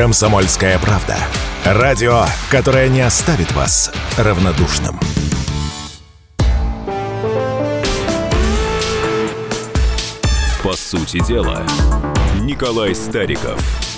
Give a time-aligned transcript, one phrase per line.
[0.00, 1.14] «Комсомольская правда».
[1.62, 4.98] Радио, которое не оставит вас равнодушным.
[10.62, 11.66] По сути дела,
[12.40, 13.62] Николай Стариков–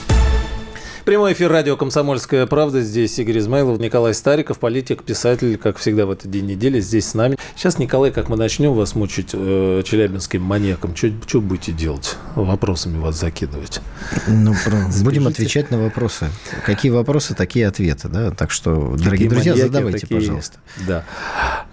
[1.04, 2.80] Прямой эфир радио «Комсомольская правда».
[2.80, 7.14] Здесь Игорь Измайлов, Николай Стариков, политик, писатель, как всегда в этот день недели, здесь с
[7.14, 7.36] нами.
[7.56, 12.14] Сейчас, Николай, как мы начнем вас мучить э, челябинским маньяком, что будете делать?
[12.36, 13.80] Вопросами вас закидывать?
[14.28, 14.54] Ну,
[15.02, 16.28] будем отвечать на вопросы.
[16.64, 18.08] Какие вопросы, такие ответы.
[18.08, 18.30] Да?
[18.30, 20.20] Так что, дорогие друзья, маньяки, задавайте, такие...
[20.20, 20.58] пожалуйста.
[20.86, 21.04] Да.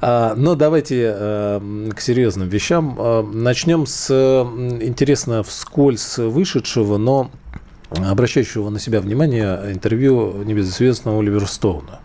[0.02, 2.96] А, но давайте а, к серьезным вещам.
[2.98, 7.30] А, начнем с, интересно, вскользь вышедшего, но
[7.90, 12.00] обращающего на себя внимание интервью небезызвестного Оливера Стоуна,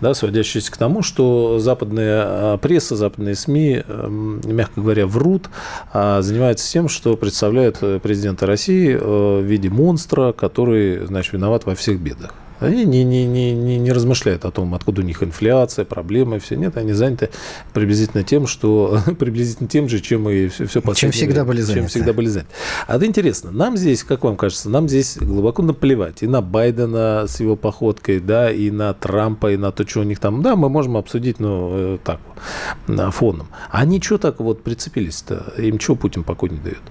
[0.00, 5.48] да, сводящееся к тому, что западная а, пресса, западные СМИ, эм, мягко говоря, врут,
[5.92, 11.64] а занимаются тем, что представляют э, президента России э, в виде монстра, который, значит, виноват
[11.64, 12.34] во всех бедах.
[12.60, 16.56] Они не, не, не, не, не размышляют о том, откуда у них инфляция, проблемы, все.
[16.56, 17.30] Нет, они заняты
[17.72, 21.80] приблизительно тем, что приблизительно тем же, чем и все, все Чем всегда были заняты.
[21.80, 22.50] Чем всегда были заняты.
[22.86, 23.50] А это интересно.
[23.50, 28.20] Нам здесь, как вам кажется, нам здесь глубоко наплевать и на Байдена с его походкой,
[28.20, 30.42] да, и на Трампа, и на то, что у них там.
[30.42, 32.20] Да, мы можем обсудить, ну, э, так,
[33.12, 33.48] фоном.
[33.70, 35.54] Они что так вот прицепились-то?
[35.58, 36.82] Им что Путин покой не дает?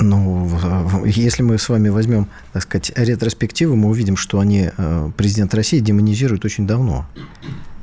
[0.00, 5.54] Ну, если мы с вами возьмем, так сказать, ретроспективу, мы увидим, что они, э, президент
[5.54, 7.06] России, демонизируют очень давно.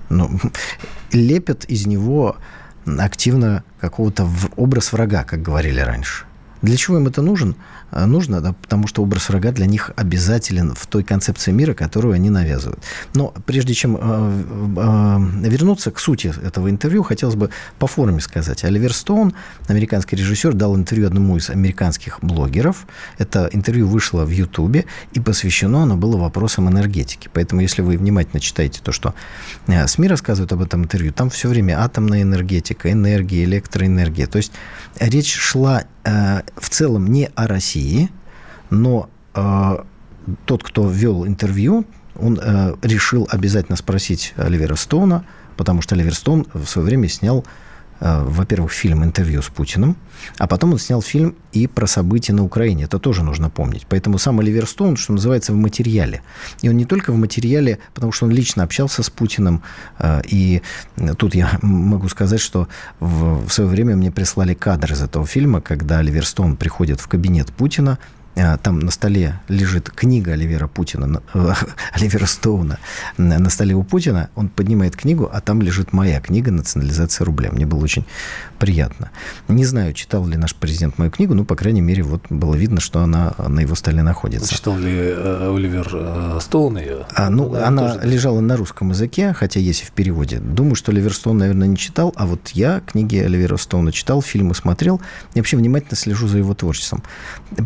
[0.09, 0.39] Ну,
[1.11, 2.37] лепят из него
[2.85, 6.25] активно какого-то образ врага, как говорили раньше.
[6.61, 7.55] Для чего им это нужен?
[7.91, 12.13] А, нужно, да, потому что образ врага для них обязателен в той концепции мира, которую
[12.13, 12.81] они навязывают.
[13.15, 18.63] Но прежде чем э, э, вернуться к сути этого интервью, хотелось бы по форме сказать.
[18.63, 19.33] Оливер Стоун,
[19.67, 22.87] американский режиссер, дал интервью одному из американских блогеров.
[23.17, 27.29] Это интервью вышло в Ютубе, и посвящено оно было вопросам энергетики.
[27.33, 29.13] Поэтому, если вы внимательно читаете то, что
[29.67, 34.27] СМИ рассказывают об этом интервью, там все время атомная энергетика, энергия, электроэнергия.
[34.27, 34.51] То есть
[34.99, 38.09] речь шла э, в целом не о России,
[38.69, 39.77] но э,
[40.45, 41.85] тот, кто вел интервью,
[42.15, 45.25] он э, решил обязательно спросить Оливера Стоуна,
[45.57, 47.45] потому что Оливер Стоун в свое время снял
[48.01, 49.95] во-первых, фильм «Интервью с Путиным»,
[50.37, 52.85] а потом он снял фильм и про события на Украине.
[52.85, 53.85] Это тоже нужно помнить.
[53.87, 56.21] Поэтому сам Оливер Стоун, что называется, в материале.
[56.61, 59.61] И он не только в материале, потому что он лично общался с Путиным.
[59.99, 60.61] Э, и
[61.17, 62.67] тут я могу сказать, что
[62.99, 67.51] в свое время мне прислали кадр из этого фильма, когда Оливер Стоун приходит в кабинет
[67.51, 67.99] Путина,
[68.63, 71.53] там на столе лежит книга Оливера Путина, э,
[71.93, 72.79] Оливера Стоуна
[73.17, 77.51] на столе у Путина, он поднимает книгу, а там лежит моя книга «Национализация рубля».
[77.51, 78.05] Мне было очень
[78.57, 79.11] приятно.
[79.47, 82.79] Не знаю, читал ли наш президент мою книгу, но, по крайней мере, вот было видно,
[82.79, 84.53] что она на его столе находится.
[84.53, 87.05] Читал ли э, Оливер э, Стоун ее?
[87.15, 88.07] А, ну, ну она тоже...
[88.07, 90.39] лежала на русском языке, хотя есть и в переводе.
[90.39, 94.55] Думаю, что Оливер Стоун, наверное, не читал, а вот я книги Оливера Стоуна читал, фильмы
[94.55, 95.01] смотрел,
[95.33, 97.03] и вообще внимательно слежу за его творчеством.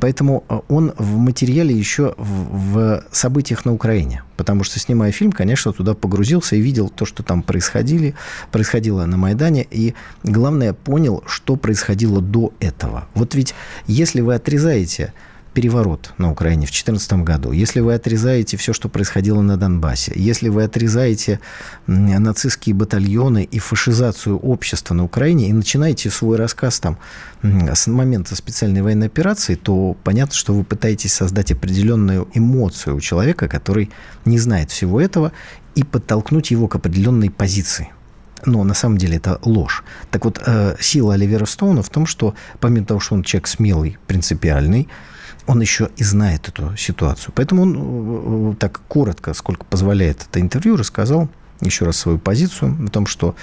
[0.02, 4.24] Поэтому он в материале еще в, в событиях на Украине.
[4.38, 8.16] Потому что, снимая фильм, конечно, туда погрузился и видел то, что там происходили,
[8.52, 9.66] происходило на Майдане.
[9.70, 13.08] И, главное, понял, что происходило до этого.
[13.14, 13.56] Вот ведь
[13.88, 15.14] если вы отрезаете
[15.56, 20.50] переворот на Украине в 2014 году, если вы отрезаете все, что происходило на Донбассе, если
[20.50, 21.40] вы отрезаете
[21.88, 26.98] нацистские батальоны и фашизацию общества на Украине и начинаете свой рассказ там
[27.42, 33.48] с момента специальной военной операции, то понятно, что вы пытаетесь создать определенную эмоцию у человека,
[33.48, 33.90] который
[34.26, 35.32] не знает всего этого,
[35.76, 37.90] и подтолкнуть его к определенной позиции
[38.48, 39.84] но на самом деле это ложь.
[40.12, 43.98] Так вот, э, сила Оливера Стоуна в том, что помимо того, что он человек смелый,
[44.06, 44.88] принципиальный,
[45.48, 47.32] он еще и знает эту ситуацию.
[47.36, 51.30] Поэтому он э, так коротко, сколько позволяет это интервью, рассказал
[51.62, 53.36] еще раз свою позицию о том, что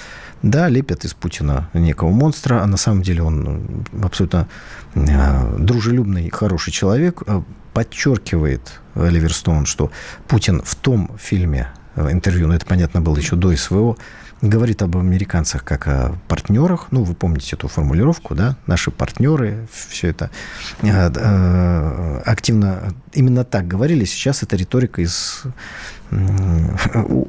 [0.43, 4.47] да, лепят из Путина некого монстра, а на самом деле он абсолютно
[4.93, 7.23] э, дружелюбный, хороший человек.
[7.25, 7.41] Э,
[7.73, 9.91] подчеркивает Оливер Стоун, что
[10.27, 13.97] Путин в том фильме интервью, но это понятно было еще до СВО,
[14.43, 16.87] говорит об американцах как о партнерах.
[16.91, 18.57] Ну, вы помните эту формулировку, да?
[18.67, 20.29] Наши партнеры, все это
[20.81, 24.03] э, э, активно именно так говорили.
[24.03, 25.43] Сейчас эта риторика из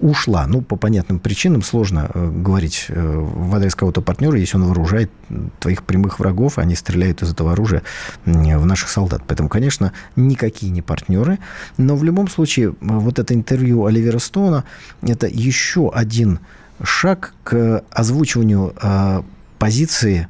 [0.03, 0.47] ушла.
[0.47, 5.11] Ну, по понятным причинам сложно э, говорить в адрес кого-то партнера, если он вооружает
[5.61, 7.83] твоих прямых врагов, они стреляют из этого оружия
[8.27, 9.23] в наших солдат.
[9.27, 11.39] Поэтому, конечно, никакие не партнеры.
[11.79, 14.65] Но в любом случае, вот это интервью Оливера Стоуна,
[15.01, 16.41] это еще один
[16.85, 19.23] шаг к озвучиванию э,
[19.59, 20.29] позиции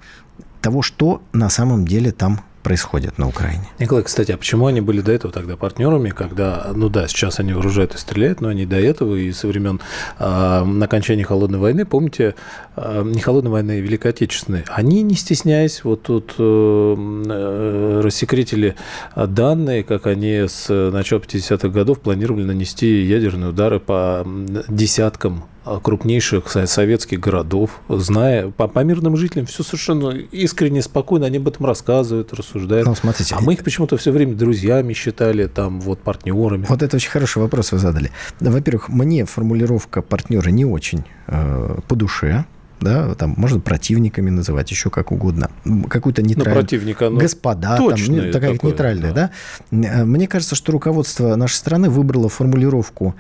[0.61, 3.69] того, что на самом деле там происходит на Украине.
[3.79, 7.53] Николай, кстати, а почему они были до этого тогда партнерами, когда, ну да, сейчас они
[7.53, 9.81] вооружают и стреляют, но они до этого и со времен
[10.19, 12.35] э, окончания Холодной войны, помните,
[12.77, 16.97] э, не Холодной войны, а Великой Отечественной, они, не стесняясь, вот тут э,
[17.29, 18.75] э, рассекретили
[19.15, 24.27] данные, как они с начала 50-х годов планировали нанести ядерные удары по
[24.69, 25.45] десяткам
[25.83, 31.67] крупнейших советских городов, зная по, по мирным жителям все совершенно искренне, спокойно, они об этом
[31.67, 32.87] рассказывают, рассуждают.
[32.87, 36.67] Ну, смотрите, а мы их почему-то все время друзьями считали, там, вот, партнерами.
[36.69, 38.11] Вот это очень хороший вопрос вы задали.
[38.41, 42.45] Во-первых, мне формулировка партнера не очень э, по душе,
[42.85, 45.51] да, там можно противниками называть, еще как угодно.
[45.89, 46.55] Какую-то нейтральную...
[46.55, 49.31] Ну, противника, ну, Господа, там, ну, такая такое, нейтральная, да.
[49.71, 49.89] да.
[49.89, 53.15] Э, мне кажется, что руководство нашей страны выбрало формулировку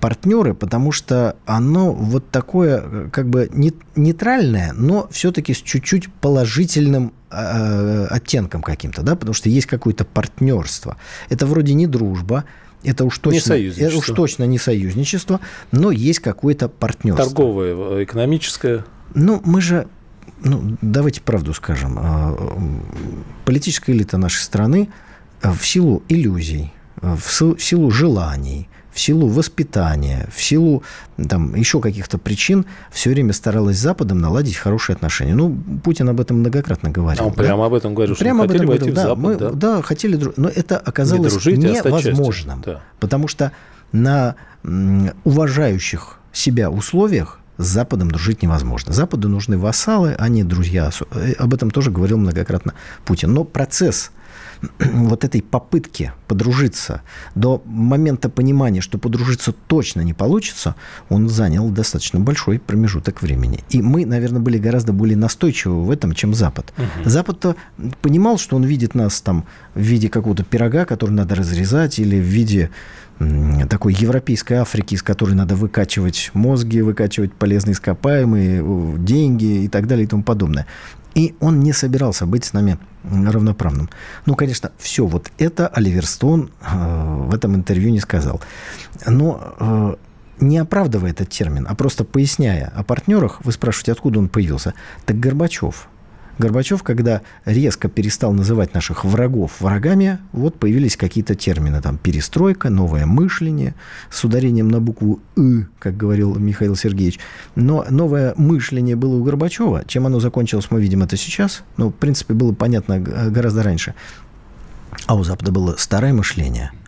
[0.00, 3.48] партнеры, потому что оно вот такое как бы
[3.96, 10.96] нейтральное, но все-таки с чуть-чуть положительным э, оттенком каким-то, да, потому что есть какое-то партнерство.
[11.28, 12.44] Это вроде не дружба,
[12.82, 15.40] это уж точно, не это уж точно не союзничество,
[15.72, 17.26] но есть какое-то партнерство.
[17.26, 18.84] Торговое, экономическое.
[19.14, 19.86] Ну, мы же
[20.42, 21.98] ну, давайте правду скажем.
[21.98, 22.36] А,
[23.44, 24.88] политическая элита нашей страны
[25.42, 28.68] в силу иллюзий, в силу желаний,
[29.00, 30.82] в силу воспитания, в силу
[31.16, 35.34] там, еще каких-то причин все время старалась с Западом наладить хорошие отношения.
[35.34, 37.24] Ну, Путин об этом многократно говорил.
[37.24, 37.42] А он да?
[37.42, 39.50] прямо об этом говорил, что прямо об этом говорил, да, Запад, мы, да?
[39.52, 42.82] да, хотели, но это оказалось дружить, невозможным, да.
[42.98, 43.52] потому что
[43.90, 44.36] на
[45.24, 48.92] уважающих себя условиях с Западом дружить невозможно.
[48.92, 50.90] Западу нужны вассалы, а не друзья.
[51.12, 52.74] Э, об этом тоже говорил многократно
[53.06, 53.32] Путин.
[53.32, 54.10] Но процесс
[54.78, 57.02] вот этой попытки подружиться
[57.34, 60.74] до момента понимания, что подружиться точно не получится,
[61.08, 63.64] он занял достаточно большой промежуток времени.
[63.70, 66.72] И мы, наверное, были гораздо более настойчивы в этом, чем Запад.
[66.76, 67.08] Угу.
[67.08, 67.56] Запад-то
[68.02, 72.24] понимал, что он видит нас там в виде какого-то пирога, который надо разрезать, или в
[72.24, 72.70] виде
[73.68, 78.64] такой европейской Африки, из которой надо выкачивать мозги, выкачивать полезные ископаемые,
[78.98, 80.66] деньги и так далее и тому подобное.
[81.14, 83.88] И он не собирался быть с нами равноправным.
[84.26, 88.40] Ну, конечно, все вот это Оливер Стоун э, в этом интервью не сказал.
[89.06, 89.96] Но э,
[90.40, 94.74] не оправдывая этот термин, а просто поясняя о партнерах, вы спрашиваете, откуда он появился.
[95.06, 95.88] Так Горбачев–
[96.38, 103.06] Горбачев, когда резко перестал называть наших врагов врагами, вот появились какие-то термины, там, перестройка, новое
[103.06, 103.74] мышление,
[104.10, 107.20] с ударением на букву «ы», как говорил Михаил Сергеевич.
[107.54, 109.84] Но новое мышление было у Горбачева.
[109.86, 111.62] Чем оно закончилось, мы видим это сейчас.
[111.76, 113.94] Ну, в принципе, было понятно гораздо раньше.
[115.06, 116.72] А у Запада было старое мышление–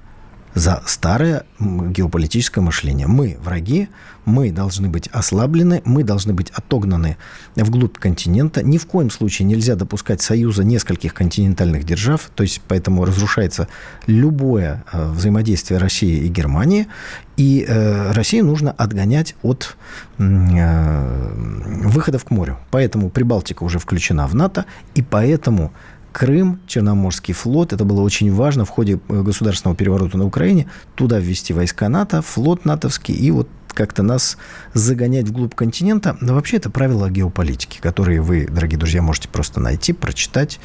[0.54, 3.06] за старое геополитическое мышление.
[3.06, 3.88] Мы враги,
[4.24, 7.16] мы должны быть ослаблены, мы должны быть отогнаны
[7.56, 8.62] вглубь континента.
[8.62, 13.68] Ни в коем случае нельзя допускать союза нескольких континентальных держав, то есть поэтому разрушается
[14.06, 16.86] любое э, взаимодействие России и Германии,
[17.36, 19.76] и э, Россию нужно отгонять от
[20.18, 21.32] э,
[21.84, 22.58] выходов к морю.
[22.70, 25.72] Поэтому Прибалтика уже включена в НАТО, и поэтому
[26.12, 27.72] Крым, Черноморский флот.
[27.72, 30.68] Это было очень важно в ходе э, государственного переворота на Украине.
[30.94, 34.36] Туда ввести войска НАТО, флот натовский и вот как-то нас
[34.74, 36.16] загонять вглубь континента.
[36.20, 40.60] Но вообще это правила геополитики, которые вы, дорогие друзья, можете просто найти, прочитать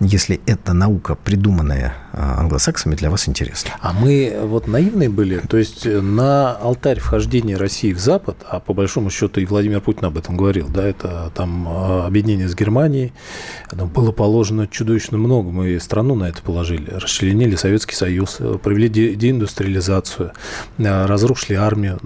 [0.00, 3.70] если эта наука, придуманная англосаксами, для вас интересна.
[3.80, 8.74] А мы вот наивные были, то есть на алтарь вхождения России в Запад, а по
[8.74, 13.12] большому счету и Владимир Путин об этом говорил, да, это там а, объединение с Германией,
[13.72, 19.14] ну, было положено чудовищно много, мы страну на это положили, расчленили Советский Союз, провели де-
[19.14, 20.32] деиндустриализацию,
[20.78, 22.00] а, разрушили армию,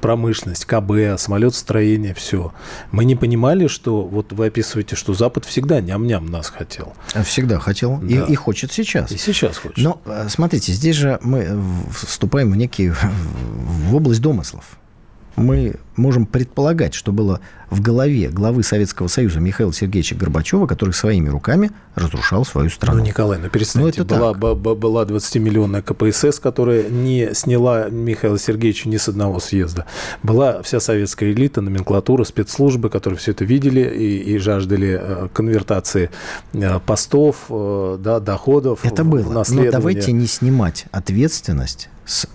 [0.00, 2.52] промышленность, КБ, самолетостроение, все.
[2.90, 6.94] Мы не понимали, что вот вы описываете, что Запад всегда ням-ням нас хотел.
[7.24, 8.06] Всегда хотел да.
[8.06, 9.12] и, и хочет сейчас.
[9.12, 9.78] И сейчас хочет.
[9.78, 11.60] Но э, смотрите, здесь же мы
[11.92, 12.90] вступаем в некий
[13.88, 14.78] в область домыслов
[15.36, 17.40] мы можем предполагать, что было
[17.70, 22.98] в голове главы Советского Союза Михаила Сергеевича Горбачева, который своими руками разрушал свою страну.
[23.00, 24.02] Ну, Николай, ну перестаньте.
[24.02, 24.58] Ну, была, так.
[24.58, 29.86] была 20-миллионная КПСС, которая не сняла Михаила Сергеевича ни с одного съезда.
[30.22, 36.10] Была вся советская элита, номенклатура, спецслужбы, которые все это видели и, и жаждали э, конвертации
[36.52, 38.80] э, постов, э, да, доходов.
[38.84, 39.44] Это было.
[39.48, 42.26] Но давайте не снимать ответственность с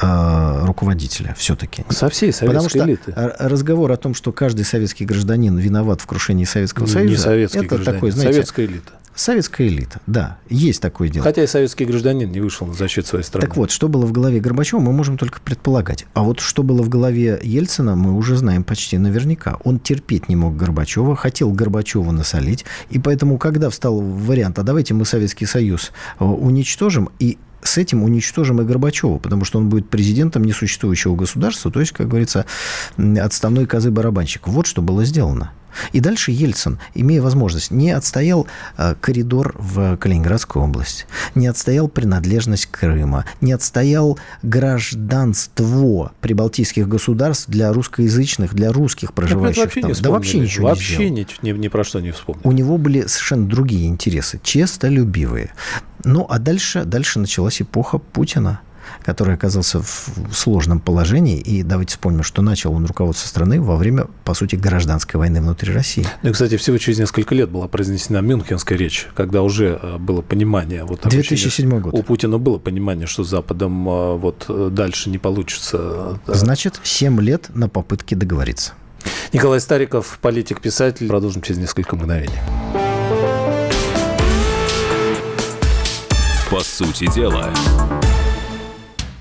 [0.00, 1.84] э, руководителя все-таки.
[1.88, 3.12] Со всей советской Потому элиты.
[3.14, 7.58] разговор о том, что каждый советский гражданин виноват в крушении Советского не, Союза, не советский
[7.58, 8.92] это гражданин, такой, знаете, советская элита.
[9.18, 11.24] Советская элита, да, есть такое дело.
[11.24, 13.44] Хотя и советский гражданин не вышел на защиту своей страны.
[13.44, 16.06] Так вот, что было в голове Горбачева, мы можем только предполагать.
[16.14, 19.56] А вот что было в голове Ельцина, мы уже знаем почти наверняка.
[19.64, 24.94] Он терпеть не мог Горбачева, хотел Горбачева насолить, и поэтому, когда встал вариант, а давайте
[24.94, 25.90] мы Советский Союз
[26.20, 31.70] э, уничтожим, и с этим уничтожим и Горбачева, потому что он будет президентом несуществующего государства,
[31.70, 32.46] то есть, как говорится,
[32.96, 34.48] отставной козы-барабанщик.
[34.48, 35.52] Вот что было сделано.
[35.92, 42.66] И дальше Ельцин, имея возможность, не отстоял э, коридор в Калининградскую область, не отстоял принадлежность
[42.66, 49.90] Крыма, не отстоял гражданство прибалтийских государств для русскоязычных, для русских проживающих вообще там.
[49.90, 51.40] Не да вообще ничего вообще не сделал.
[51.42, 52.40] Ни, ни, ни про что не вспомнил.
[52.44, 55.52] У него были совершенно другие интересы, честолюбивые.
[56.04, 58.60] Ну, а дальше, дальше началась эпоха Путина
[59.04, 61.38] который оказался в сложном положении.
[61.38, 65.72] И давайте вспомним, что начал он руководство страны во время, по сути, гражданской войны внутри
[65.72, 66.06] России.
[66.22, 70.22] Ну и, кстати, всего через несколько лет была произнесена Мюнхенская речь, когда уже э, было
[70.22, 70.84] понимание...
[70.84, 71.94] Вот, 2007 год.
[71.94, 76.20] У Путина было понимание, что с Западом э, вот э, дальше не получится.
[76.26, 78.72] Значит, 7 лет на попытке договориться.
[79.32, 81.08] Николай Стариков, политик-писатель.
[81.08, 82.38] Продолжим через несколько мгновений.
[86.50, 87.52] По сути дела.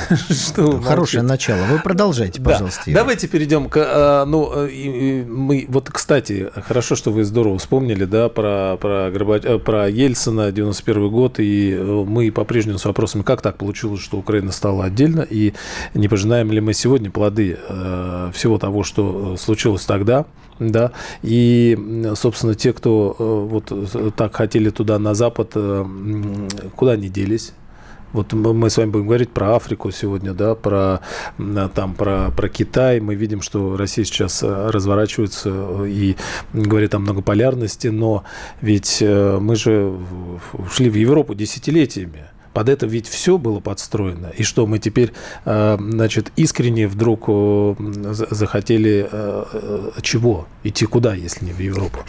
[0.30, 1.64] что Хорошее начало.
[1.64, 2.82] Вы продолжайте, пожалуйста.
[2.86, 2.92] Да.
[2.92, 3.76] Давайте перейдем к...
[3.78, 5.66] А, ну, э, мы...
[5.68, 9.44] Вот, кстати, хорошо, что вы здорово вспомнили, да, про, про, Горбач...
[9.44, 14.18] Э, про Ельцина, 91 год, и э, мы по-прежнему с вопросами, как так получилось, что
[14.18, 15.54] Украина стала отдельно, и
[15.94, 17.58] не пожинаем ли мы сегодня плоды
[18.32, 20.26] всего того, что случилось тогда,
[20.58, 21.78] да, и,
[22.14, 23.72] собственно, те, кто вот
[24.16, 25.54] так хотели туда, на Запад,
[26.76, 27.52] куда они делись?
[28.12, 31.00] Вот мы с вами будем говорить про Африку сегодня, да, про,
[31.74, 33.00] там, про, про Китай.
[33.00, 36.16] Мы видим, что Россия сейчас э, разворачивается э, и
[36.52, 38.24] говорит о многополярности, но
[38.60, 39.96] ведь э, мы же
[40.52, 42.26] ушли в Европу десятилетиями.
[42.52, 44.28] Под это ведь все было подстроено.
[44.36, 45.12] И что, мы теперь,
[45.44, 47.74] э, значит, искренне вдруг э,
[48.30, 50.46] захотели э, чего?
[50.64, 52.00] Идти куда, если не в Европу?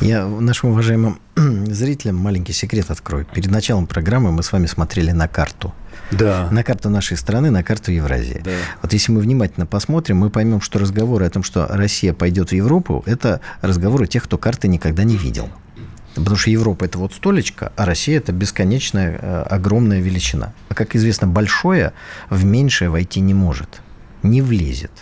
[0.00, 3.26] Я нашим уважаемым зрителям маленький секрет открою.
[3.32, 5.72] Перед началом программы мы с вами смотрели на карту.
[6.10, 6.48] Да.
[6.50, 8.40] На карту нашей страны, на карту Евразии.
[8.44, 8.50] Да.
[8.82, 12.52] Вот если мы внимательно посмотрим, мы поймем, что разговоры о том, что Россия пойдет в
[12.52, 15.48] Европу, это разговоры тех, кто карты никогда не видел.
[16.14, 20.52] Потому что Европа– это вот столечко, а Россия– это бесконечная, э, огромная величина.
[20.68, 21.92] А, как известно, большое
[22.28, 23.80] в меньшее войти не может,
[24.22, 24.92] не влезет.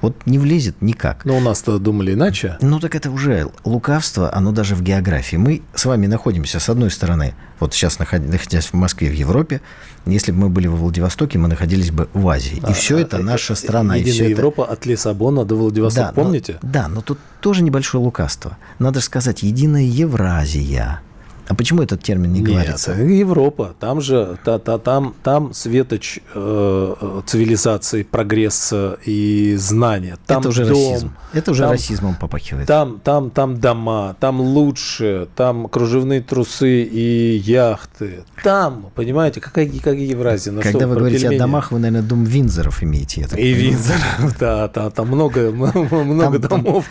[0.00, 1.24] Вот не влезет никак.
[1.24, 2.56] Но у нас-то думали иначе.
[2.60, 5.36] Ну, так это уже лукавство, оно даже в географии.
[5.36, 9.60] Мы с вами находимся, с одной стороны, вот сейчас находясь в Москве, в Европе,
[10.06, 12.56] если бы мы были во Владивостоке, мы находились бы в Азии.
[12.58, 13.96] И а, все это а, наша страна.
[13.96, 14.72] Единая и все Европа это...
[14.72, 16.58] от Лиссабона до Владивостока, да, помните?
[16.62, 18.56] Но, да, но тут тоже небольшое лукавство.
[18.78, 21.02] Надо же сказать, единая Евразия.
[21.48, 22.92] А почему этот термин не Нет, говорится?
[22.92, 23.74] Европа.
[23.80, 30.18] Там же, та, та, там, там светоч э, цивилизации, прогресса и знания.
[30.26, 31.12] Там это уже дом, расизм.
[31.32, 32.68] Это уже там, расизмом попахивает.
[32.68, 38.24] Там, там, там дома, там лучше, там кружевные трусы и яхты.
[38.44, 40.52] Там, понимаете, какая, какая Евразия?
[40.52, 41.38] На Когда что, вы говорите пельмени?
[41.38, 43.22] о домах, вы, наверное, дом Винзоров имеете.
[43.22, 46.84] Я и Винзоров, да, да, там много, много там, домов.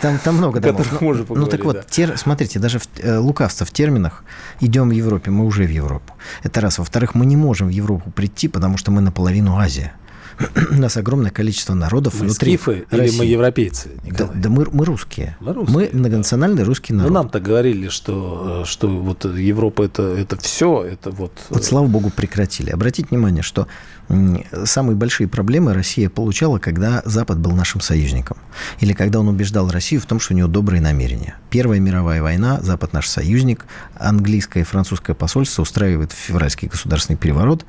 [0.00, 0.86] Там, там много домов.
[1.00, 3.72] Ну, ну так вот, тер, смотрите, даже в, э, лукавство в
[4.04, 4.24] терминах
[4.60, 6.14] идем в Европе, мы уже в Европу.
[6.44, 6.78] Это раз.
[6.78, 9.92] Во-вторых, мы не можем в Европу прийти, потому что мы наполовину Азия.
[10.70, 13.06] У нас огромное количество народов мы внутри скифы России.
[13.06, 13.90] или мы европейцы?
[14.04, 15.36] Да, да мы, мы русские.
[15.40, 16.64] Мы, русские, мы многонациональный да.
[16.64, 17.10] русский народ.
[17.10, 21.32] Ну, нам-то говорили, что, э, что вот Европа это, это все, это вот...
[21.50, 22.70] Вот э, слава богу прекратили.
[22.70, 23.66] Обратите внимание, что
[24.64, 28.36] самые большие проблемы Россия получала, когда Запад был нашим союзником.
[28.80, 31.36] Или когда он убеждал Россию в том, что у него добрые намерения.
[31.50, 37.64] Первая мировая война, Запад наш союзник, английское и французское посольство устраивает февральский государственный переворот,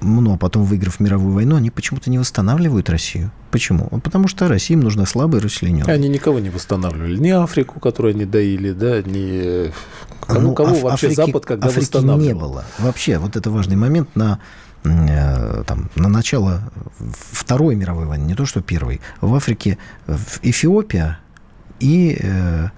[0.00, 3.32] ну, а потом, выиграв мировую войну, они почему-то не восстанавливают Россию.
[3.50, 3.88] Почему?
[4.02, 5.92] Потому что России им нужна слабая расчлененная.
[5.92, 7.16] Они никого не восстанавливали.
[7.18, 9.72] Ни Африку, которую они доили, да, ни...
[10.26, 12.22] Кому, ну, кого Аф- вообще Африки, Запад когда Африки восстанавливал?
[12.22, 12.64] не было.
[12.78, 14.38] Вообще, вот это важный момент на
[14.84, 16.70] э, там, на начало
[17.32, 19.00] Второй мировой войны, не то что Первой.
[19.20, 21.18] В Африке, в Эфиопия,
[21.80, 22.18] и...
[22.20, 22.68] Э,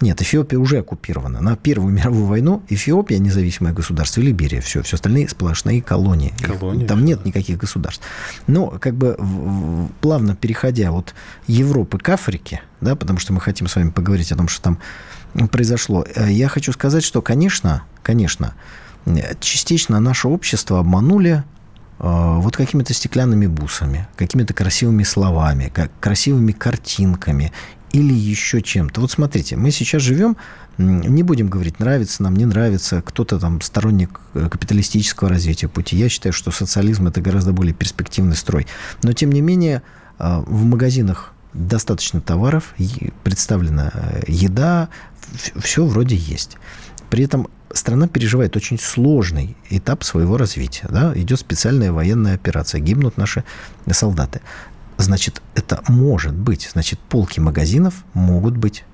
[0.00, 1.40] нет, Эфиопия уже оккупирована.
[1.40, 6.32] На Первую мировую войну Эфиопия независимое государство, и Либерия, все, все остальные сплошные колонии.
[6.42, 8.04] колонии Там нет никаких государств.
[8.46, 9.16] Но как бы
[10.00, 11.14] плавно переходя от
[11.46, 15.48] Европы к Африке, да, потому что мы хотим с вами поговорить о том, что там
[15.48, 18.54] произошло, э, я хочу сказать, что, конечно, конечно,
[19.40, 21.44] частично наше общество обманули
[22.00, 27.52] Э, вот какими-то стеклянными бусами, какими-то красивыми словами, как красивыми картинками
[27.92, 29.00] или еще чем-то.
[29.00, 30.36] Вот смотрите, мы сейчас живем,
[30.78, 35.96] не будем говорить, нравится нам, не нравится, кто-то там сторонник э, капиталистического развития пути.
[35.96, 38.66] Я считаю, что социализм это гораздо более перспективный строй.
[39.02, 39.82] Но, тем не менее,
[40.18, 42.74] э, в магазинах достаточно товаров,
[43.24, 43.92] представлена
[44.28, 44.88] еда,
[45.60, 46.56] все вроде есть.
[47.10, 50.86] При этом страна переживает очень сложный этап своего развития.
[50.88, 51.12] Да?
[51.16, 53.44] Идет специальная военная операция, гибнут наши
[53.90, 54.40] солдаты.
[55.02, 56.68] Значит, это может быть.
[56.72, 58.84] Значит, полки магазинов могут быть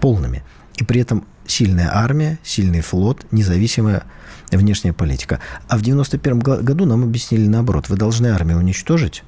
[0.00, 0.44] полными.
[0.76, 4.04] И при этом сильная армия, сильный флот, независимая
[4.50, 5.40] внешняя политика.
[5.68, 7.88] А в 1991 году нам объяснили наоборот.
[7.88, 9.24] Вы должны армию уничтожить,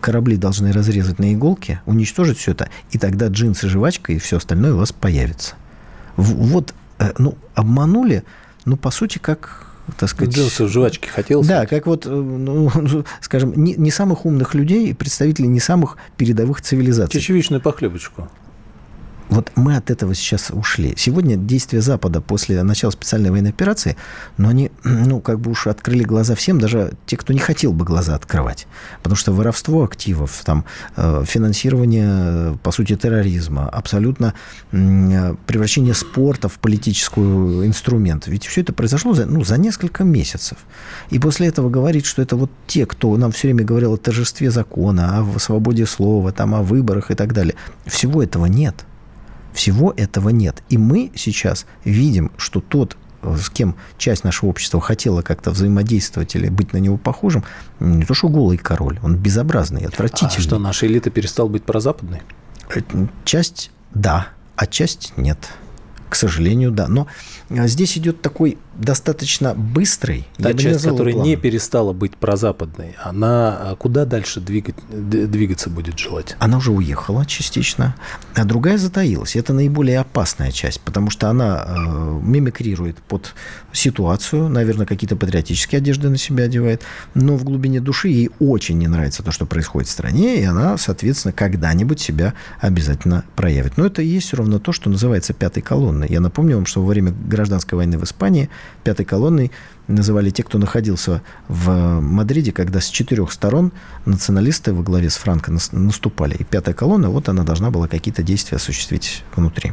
[0.00, 4.74] корабли должны разрезать на иголки, уничтожить все это, и тогда джинсы, жвачка и все остальное
[4.74, 5.54] у вас появится.
[6.16, 8.24] Вот Э, ну, обманули,
[8.66, 10.34] ну, по сути, как так сказать...
[10.34, 11.42] Джинсы жвачки хотел.
[11.44, 12.70] Да, как вот, э, ну,
[13.20, 17.20] скажем, не, не самых умных людей, представителей не самых передовых цивилизаций.
[17.20, 18.28] Чечевичную похлебочку.
[19.30, 20.94] Вот мы от этого сейчас ушли.
[20.96, 23.96] Сегодня действия Запада после начала специальной военной операции,
[24.36, 27.84] но они, ну, как бы уж открыли глаза всем, даже те, кто не хотел бы
[27.84, 28.66] глаза открывать.
[29.02, 30.64] Потому что воровство активов, там,
[30.96, 34.34] э, финансирование, по сути, терроризма, абсолютно
[34.70, 38.26] превращение спорта в политический инструмент.
[38.26, 40.58] Ведь все это произошло за, ну, за несколько месяцев.
[41.10, 44.50] И после этого говорить, что это вот те, кто нам все время говорил о торжестве
[44.50, 47.54] закона, о свободе слова, там, о выборах и так далее.
[47.86, 48.84] Всего этого нет.
[49.52, 50.62] Всего этого нет.
[50.68, 56.48] И мы сейчас видим, что тот, с кем часть нашего общества хотела как-то взаимодействовать или
[56.48, 57.44] быть на него похожим,
[57.80, 60.38] не то что голый король, он безобразный, отвратительный.
[60.38, 62.22] А что, наша элита перестала быть прозападной?
[62.74, 62.80] Э,
[63.24, 65.38] часть– да, а часть– нет.
[66.08, 66.88] К сожалению, да.
[66.88, 67.06] Но
[67.50, 70.26] здесь идет такой достаточно быстрый.
[70.36, 71.26] Та часть, которая план.
[71.26, 76.36] не перестала быть прозападной, она а, куда дальше двигать, двигаться будет желать?
[76.38, 77.96] Она уже уехала частично,
[78.34, 79.36] а другая затаилась.
[79.36, 83.34] Это наиболее опасная часть, потому что она э, мимикрирует под
[83.72, 86.82] ситуацию, наверное, какие-то патриотические одежды на себя одевает,
[87.14, 90.76] но в глубине души ей очень не нравится то, что происходит в стране, и она,
[90.78, 93.76] соответственно, когда-нибудь себя обязательно проявит.
[93.76, 96.08] Но это и есть все равно то, что называется пятой колонной.
[96.08, 98.50] Я напомню вам, что во время гражданской войны в Испании
[98.84, 99.50] пятой колонной
[99.88, 103.72] называли те, кто находился в Мадриде, когда с четырех сторон
[104.06, 106.34] националисты во главе с Франко наступали.
[106.34, 109.72] И пятая колонна, вот она должна была какие-то действия осуществить внутри.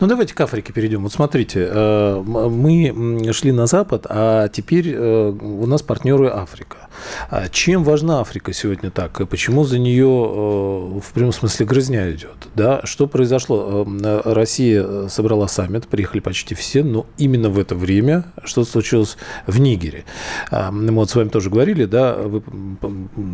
[0.00, 1.02] Ну, давайте к Африке перейдем.
[1.02, 6.88] Вот смотрите, э, мы шли на Запад, а теперь э, у нас партнеры Африка.
[7.30, 9.20] А чем важна Африка сегодня так?
[9.20, 12.48] И почему за нее э, в прямом смысле грызня идет?
[12.54, 12.80] Да?
[12.84, 13.86] Что произошло?
[14.24, 20.04] Россия собрала саммит, приехали почти все, но именно в это время что случилось в Нигере.
[20.50, 22.42] А, мы вот с вами тоже говорили, да, вы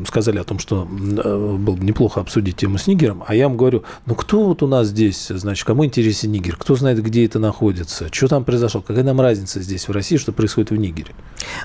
[0.06, 3.84] сказали о том, что было бы неплохо обсудить тему с Нигером, а я вам говорю,
[4.06, 6.56] ну кто вот у нас здесь, значит, кому интересен Нигер?
[6.56, 8.08] Кто знает, где это находится?
[8.10, 8.82] Что там произошло?
[8.82, 11.12] Какая нам разница здесь, в России, что происходит в Нигере?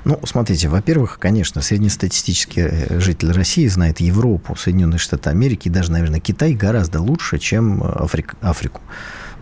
[0.06, 5.91] Ну, смотрите, во-первых, конечно, среднестатистический э, житель России знает Европу, Соединенные Штаты Америки и даже,
[5.91, 8.82] наверное, Китай гораздо лучше, чем Африк, Африку.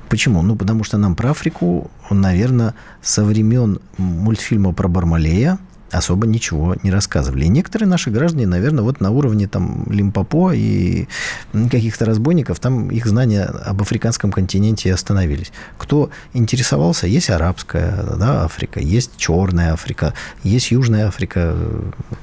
[0.10, 0.42] Почему?
[0.42, 5.60] Ну, потому что нам про Африку, наверное, со времен мультфильма про Бармалея,
[5.92, 7.46] особо ничего не рассказывали.
[7.46, 11.08] И некоторые наши граждане, наверное, вот на уровне там Лимпопо и
[11.54, 15.52] каких-то разбойников, там их знания об африканском континенте остановились.
[15.78, 21.56] Кто интересовался, есть арабская да, Африка, есть черная Африка, есть Южная Африка,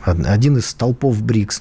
[0.04, 1.60] один из столпов БРИКС.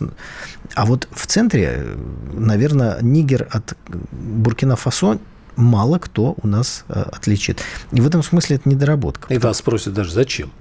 [0.74, 1.86] А вот в центре,
[2.34, 3.78] наверное, Нигер от
[4.12, 5.20] Буркина-Фасо
[5.56, 7.62] мало кто у нас э, отличит.
[7.91, 9.34] И в этом смысле это недоработка.
[9.34, 10.52] И вас спросят даже, зачем?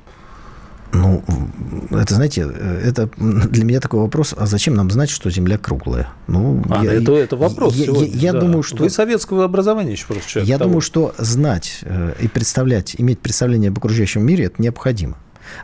[0.94, 1.24] Ну,
[1.90, 6.08] это, знаете, это для меня такой вопрос, а зачем нам знать, что Земля круглая?
[6.28, 8.40] Ну, а, я, это, это вопрос я, сегодня, я, я да.
[8.40, 8.76] думаю, что...
[8.76, 10.48] Вы советского образования еще просто человек.
[10.48, 10.68] Я того.
[10.68, 15.18] думаю, что знать э, и представлять, иметь представление об окружающем мире, это необходимо.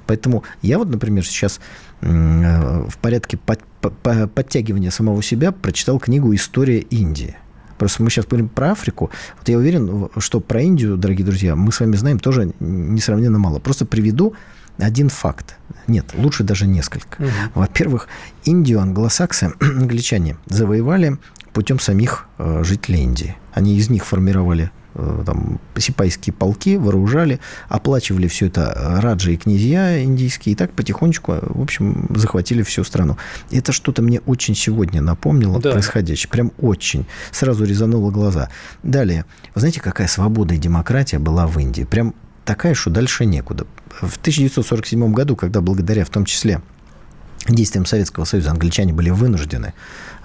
[0.07, 1.61] Поэтому я вот, например, сейчас
[2.01, 7.37] э, в порядке под, под, подтягивания самого себя прочитал книгу «История Индии».
[7.79, 9.11] Просто мы сейчас говорим про Африку.
[9.38, 13.59] Вот я уверен, что про Индию, дорогие друзья, мы с вами знаем тоже несравненно мало.
[13.59, 14.35] Просто приведу
[14.81, 15.57] один факт.
[15.87, 17.23] Нет, лучше даже несколько.
[17.23, 17.31] Угу.
[17.55, 18.09] Во-первых,
[18.45, 21.19] Индию англосаксы, англичане, завоевали
[21.53, 23.37] путем самих э, жителей Индии.
[23.53, 27.38] Они из них формировали Э, там, сипайские полки, вооружали,
[27.69, 33.16] оплачивали все это раджи и князья индийские, и так потихонечку, в общем, захватили всю страну.
[33.53, 35.73] Это что-то мне очень сегодня напомнило да.
[35.73, 36.29] происходящее.
[36.29, 37.07] Прям очень.
[37.31, 38.51] Сразу резануло глаза.
[38.83, 39.27] Далее.
[39.55, 41.85] Вы знаете, какая свобода и демократия была в Индии?
[41.85, 42.14] Прям
[42.45, 43.66] такая, что дальше некуда.
[43.90, 46.61] В 1947 году, когда благодаря в том числе
[47.48, 49.74] действиям Советского Союза англичане были вынуждены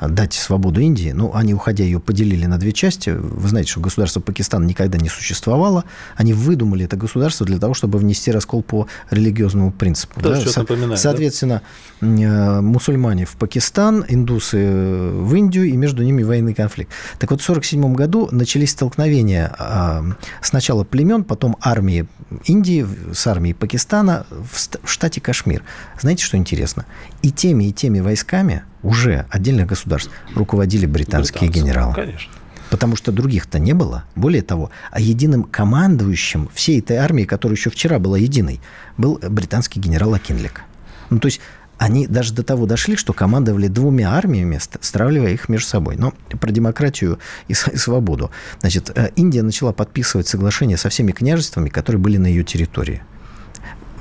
[0.10, 1.12] дать свободу Индии.
[1.12, 3.10] Ну, они, уходя, ее поделили на две части.
[3.10, 5.86] Вы знаете, что государство Пакистан никогда не существовало.
[6.16, 10.22] Они выдумали это государство для того, чтобы внести раскол по религиозному принципу.
[10.22, 10.42] Да, да?
[10.42, 11.62] Со- напоминает, Соответственно,
[12.02, 12.08] да?
[12.08, 16.92] Э, мусульмане в Пакистан, индусы в Индию, и между ними военный конфликт.
[17.20, 20.04] Так вот, в 1947 году начались столкновения а,
[20.42, 22.08] сначала племен, потом армии
[22.46, 25.64] Индии с армией Пакистана в штате Кашмир.
[26.00, 26.86] Знаете, что интересно?
[27.22, 31.94] И теми, и теми войсками уже отдельных государств руководили британские Британцы, генералы.
[31.96, 32.32] Конечно.
[32.70, 34.06] Потому что других-то не было.
[34.16, 38.62] Более того, а единым командующим всей этой армии, которая еще вчера была единой,
[38.98, 40.62] был британский генерал Акинлик.
[41.10, 41.42] Ну, то есть
[41.78, 45.98] они даже до того дошли, что командовали двумя армиями, стравливая их между собой.
[45.98, 48.32] Но про демократию и свободу.
[48.62, 53.02] Значит, э, Индия начала подписывать соглашения со всеми княжествами, которые были на ее территории.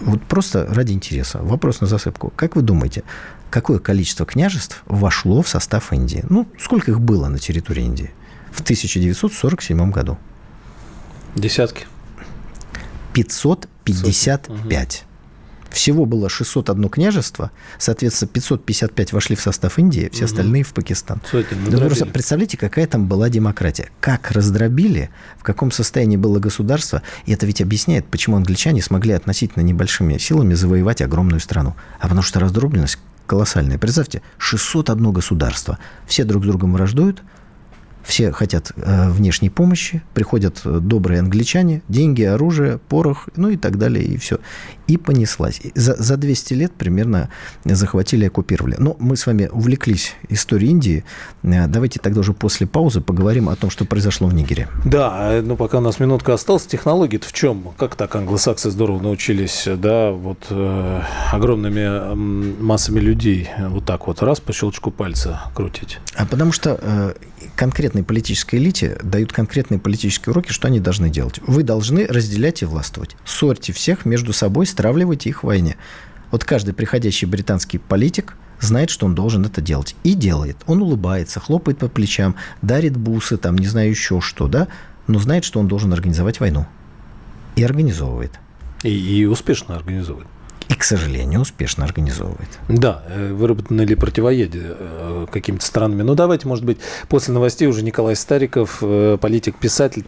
[0.00, 1.38] Вот просто ради интереса.
[1.42, 2.32] Вопрос на засыпку.
[2.36, 3.02] Как вы думаете,
[3.54, 6.24] какое количество княжеств вошло в состав Индии?
[6.28, 8.10] Ну, сколько их было на территории Индии
[8.50, 10.18] в 1947 году?
[11.36, 11.86] Десятки.
[13.12, 15.04] 555.
[15.70, 20.32] Всего было 601 княжество, соответственно, 555 вошли в состав Индии, все угу.
[20.32, 21.20] остальные в Пакистан.
[21.32, 23.88] да просто представляете, какая там была демократия.
[24.00, 29.62] Как раздробили, в каком состоянии было государство, и это ведь объясняет, почему англичане смогли относительно
[29.62, 31.76] небольшими силами завоевать огромную страну.
[32.00, 33.78] А потому что раздробленность колоссальная.
[33.78, 35.78] Представьте, 601 государство.
[36.06, 37.22] Все друг с другом враждуют,
[38.04, 43.78] все хотят э, внешней помощи, приходят э, добрые англичане, деньги, оружие, порох, ну и так
[43.78, 44.38] далее, и все.
[44.86, 45.60] И понеслась.
[45.74, 47.30] За, за 200 лет примерно
[47.64, 48.76] захватили и оккупировали.
[48.78, 51.04] Но мы с вами увлеклись историей Индии.
[51.42, 54.68] Э, давайте тогда уже после паузы поговорим о том, что произошло в Нигере.
[54.84, 57.72] Да, ну пока у нас минутка осталась, технологии-то в чем?
[57.78, 61.00] Как так англосаксы здорово научились, да, вот э,
[61.32, 65.98] огромными массами людей вот так вот раз по щелчку пальца крутить?
[66.14, 67.14] А потому что э,
[67.56, 71.40] конкретной политической элите дают конкретные политические уроки, что они должны делать.
[71.46, 73.16] Вы должны разделять и властвовать.
[73.24, 75.76] Ссорьте всех между собой, стравливайте их в войне.
[76.30, 79.94] Вот каждый приходящий британский политик знает, что он должен это делать.
[80.04, 80.56] И делает.
[80.66, 84.68] Он улыбается, хлопает по плечам, дарит бусы, там, не знаю еще что, да,
[85.06, 86.66] но знает, что он должен организовать войну.
[87.56, 88.32] И организовывает.
[88.82, 90.28] И, и успешно организовывает
[90.68, 92.48] и, к сожалению, успешно организовывает.
[92.68, 96.02] Да, э, выработаны ли противоядие э, какими-то странами.
[96.02, 100.04] Ну, давайте, может быть, после новостей уже Николай Стариков, э, политик-писатель.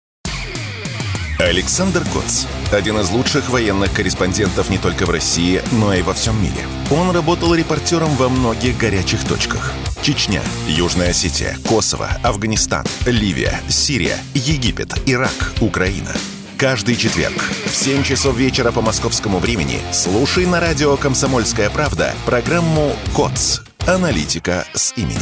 [1.39, 2.47] Александр Коц.
[2.73, 6.55] Один из лучших военных корреспондентов не только в России, но и во всем мире.
[6.91, 9.73] Он работал репортером во многих горячих точках.
[10.03, 16.13] Чечня, Южная Осетия, Косово, Афганистан, Ливия, Сирия, Египет, Ирак, Украина–
[16.59, 22.97] Каждый четверг в 7 часов вечера по московскому времени слушай на радио «Комсомольская правда» программу
[23.15, 23.61] «КОЦ.
[23.87, 25.21] Аналитика с именем».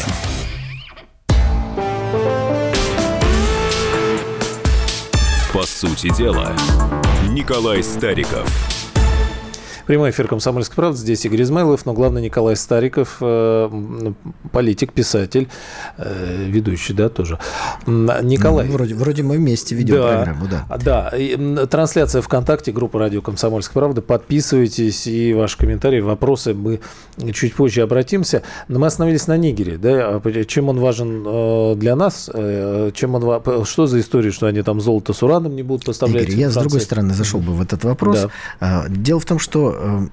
[5.52, 6.54] По сути дела,
[7.28, 8.48] Николай Стариков–
[9.86, 10.98] Прямой эфир «Комсомольской правды».
[10.98, 14.12] Здесь Игорь Измайлов, но главное Николай Стариков, э,
[14.50, 15.48] политик, писатель,
[15.98, 17.38] э, ведущий, да, тоже.
[17.86, 18.66] Николай.
[18.66, 20.78] Ну, вроде, вроде мы вместе ведем да, программу, да.
[20.82, 21.08] Да.
[21.16, 24.00] И, трансляция ВКонтакте, группа «Радио Комсомольская правда».
[24.00, 26.80] Подписывайтесь, и ваши комментарии, вопросы мы
[27.34, 28.42] чуть позже обратимся.
[28.68, 32.30] Но мы остановились на Нигере, да, а чем он важен э, для нас,
[32.94, 36.28] чем он, что за история, что они там золото с ураном не будут поставлять?
[36.28, 38.22] Игорь, я с другой стороны зашел бы в этот вопрос.
[38.22, 38.30] Да.
[38.60, 40.06] А, дело в том, что Э,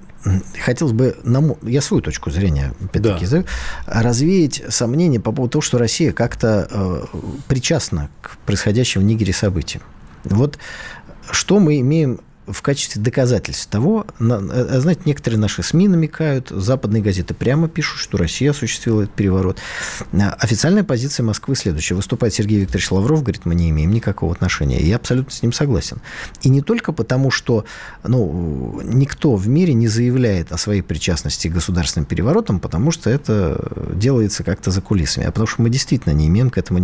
[0.60, 3.44] хотелось бы, на, я свою точку зрения, опять-таки, да.
[3.86, 7.04] развеять сомнения по поводу того, что Россия как-то э,
[7.48, 9.82] причастна к происходящим в Нигере событиям.
[10.24, 10.58] Вот
[11.30, 12.20] что мы имеем
[12.52, 18.18] в качестве доказательств того, э, знаете, некоторые наши СМИ намекают, западные газеты прямо пишут, что
[18.18, 19.58] Россия осуществила этот переворот.
[20.12, 21.94] А официальная позиция Москвы следующая.
[21.94, 24.78] Выступает Сергей Викторович Лавров, говорит, мы не имеем никакого отношения.
[24.78, 26.00] И я абсолютно с ним согласен.
[26.42, 27.64] И не только потому, что
[28.04, 33.72] ну, никто в мире не заявляет о своей причастности к государственным переворотам, потому что это
[33.94, 36.80] делается как-то за кулисами, а потому что мы действительно не имеем к этому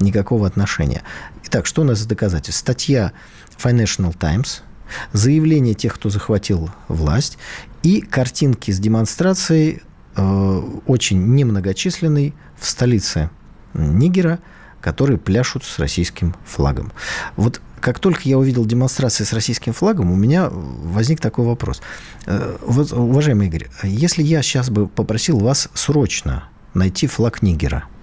[0.00, 1.02] никакого отношения.
[1.44, 2.56] Итак, что у нас за доказательства?
[2.66, 3.12] Статья
[3.58, 4.62] Financial Times–
[5.12, 7.38] заявление тех, кто захватил власть,
[7.82, 9.82] и картинки с демонстрацией
[10.16, 13.30] э, очень немногочисленной в столице
[13.74, 14.38] Нигера,
[14.80, 16.92] которые пляшут с российским флагом.
[17.36, 21.82] Вот как только я увидел демонстрации с российским флагом, у меня возник такой вопрос.
[22.26, 27.84] Э, вот, уважаемый Игорь, если я сейчас бы попросил вас срочно найти флаг Нигера–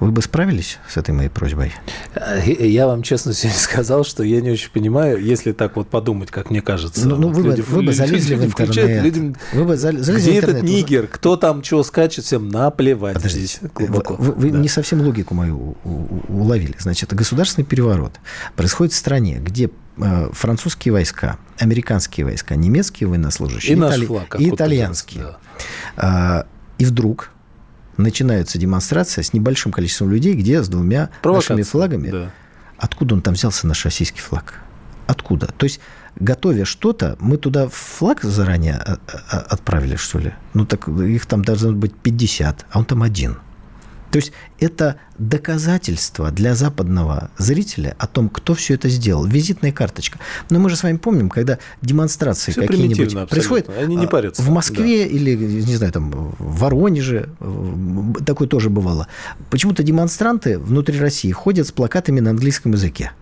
[0.00, 1.72] вы бы справились с этой моей просьбой?
[2.36, 6.50] Я вам честно сегодня сказал, что я не очень понимаю, если так вот подумать, как
[6.50, 7.08] мне кажется.
[7.08, 9.02] Ну, ну вот вы, люди, вы бы залезли в интернет.
[9.02, 10.56] Людям, вы бы залезли где в интернет.
[10.56, 11.06] этот нигер?
[11.06, 14.14] Кто там чего скачет, всем наплевать Подождите, здесь глубоко.
[14.14, 14.58] Вы, вы да.
[14.58, 15.76] не совсем логику мою
[16.28, 16.74] уловили.
[16.78, 18.12] Значит, государственный переворот
[18.54, 24.08] происходит в стране, где э, французские войска, американские войска, немецкие военнослужащие, и, итали...
[24.38, 25.22] и итальянские.
[25.22, 25.38] Да.
[25.96, 26.46] А,
[26.78, 27.30] и вдруг
[27.96, 31.56] начинается демонстрация с небольшим количеством людей, где с двумя Провокация.
[31.56, 32.10] нашими флагами.
[32.10, 32.30] Да.
[32.78, 34.60] Откуда он там взялся, наш российский флаг?
[35.06, 35.46] Откуда?
[35.46, 35.80] То есть,
[36.16, 38.98] готовя что-то, мы туда флаг заранее а,
[39.30, 40.32] а, отправили, что ли?
[40.52, 43.38] Ну, так их там должно быть 50, а он там один–
[44.16, 49.26] то есть это доказательство для западного зрителя о том, кто все это сделал.
[49.26, 50.18] Визитная карточка.
[50.48, 54.40] Но мы же с вами помним, когда демонстрации какие-нибудь происходят Они не парятся.
[54.40, 55.10] в Москве да.
[55.10, 57.28] или, не знаю, там, в Воронеже,
[58.24, 59.06] такое тоже бывало.
[59.50, 63.12] Почему-то демонстранты внутри России ходят с плакатами на английском языке.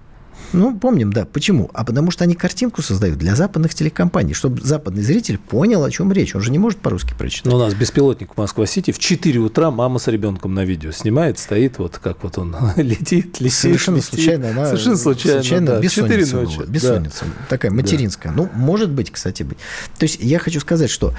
[0.54, 1.24] Ну, помним, да.
[1.26, 1.70] Почему?
[1.74, 6.12] А потому что они картинку создают для западных телекомпаний, чтобы западный зритель понял, о чем
[6.12, 6.34] речь.
[6.34, 7.50] Он же не может по-русски прочитать.
[7.52, 11.38] Но у нас беспилотник в Москва-Сити в 4 утра мама с ребенком на видео снимает,
[11.38, 13.52] стоит, вот как вот он летит, летит.
[13.52, 14.10] Совершенно летит.
[14.10, 14.50] случайно.
[14.50, 15.80] Она Совершенно случайно, случайно да.
[15.80, 16.56] бессонница ночи.
[16.58, 16.66] Была.
[16.66, 17.24] Бессонница.
[17.24, 17.46] Да.
[17.48, 18.32] Такая материнская.
[18.32, 18.42] Да.
[18.42, 19.58] Ну, может быть, кстати, быть.
[19.98, 21.12] То есть я хочу сказать, что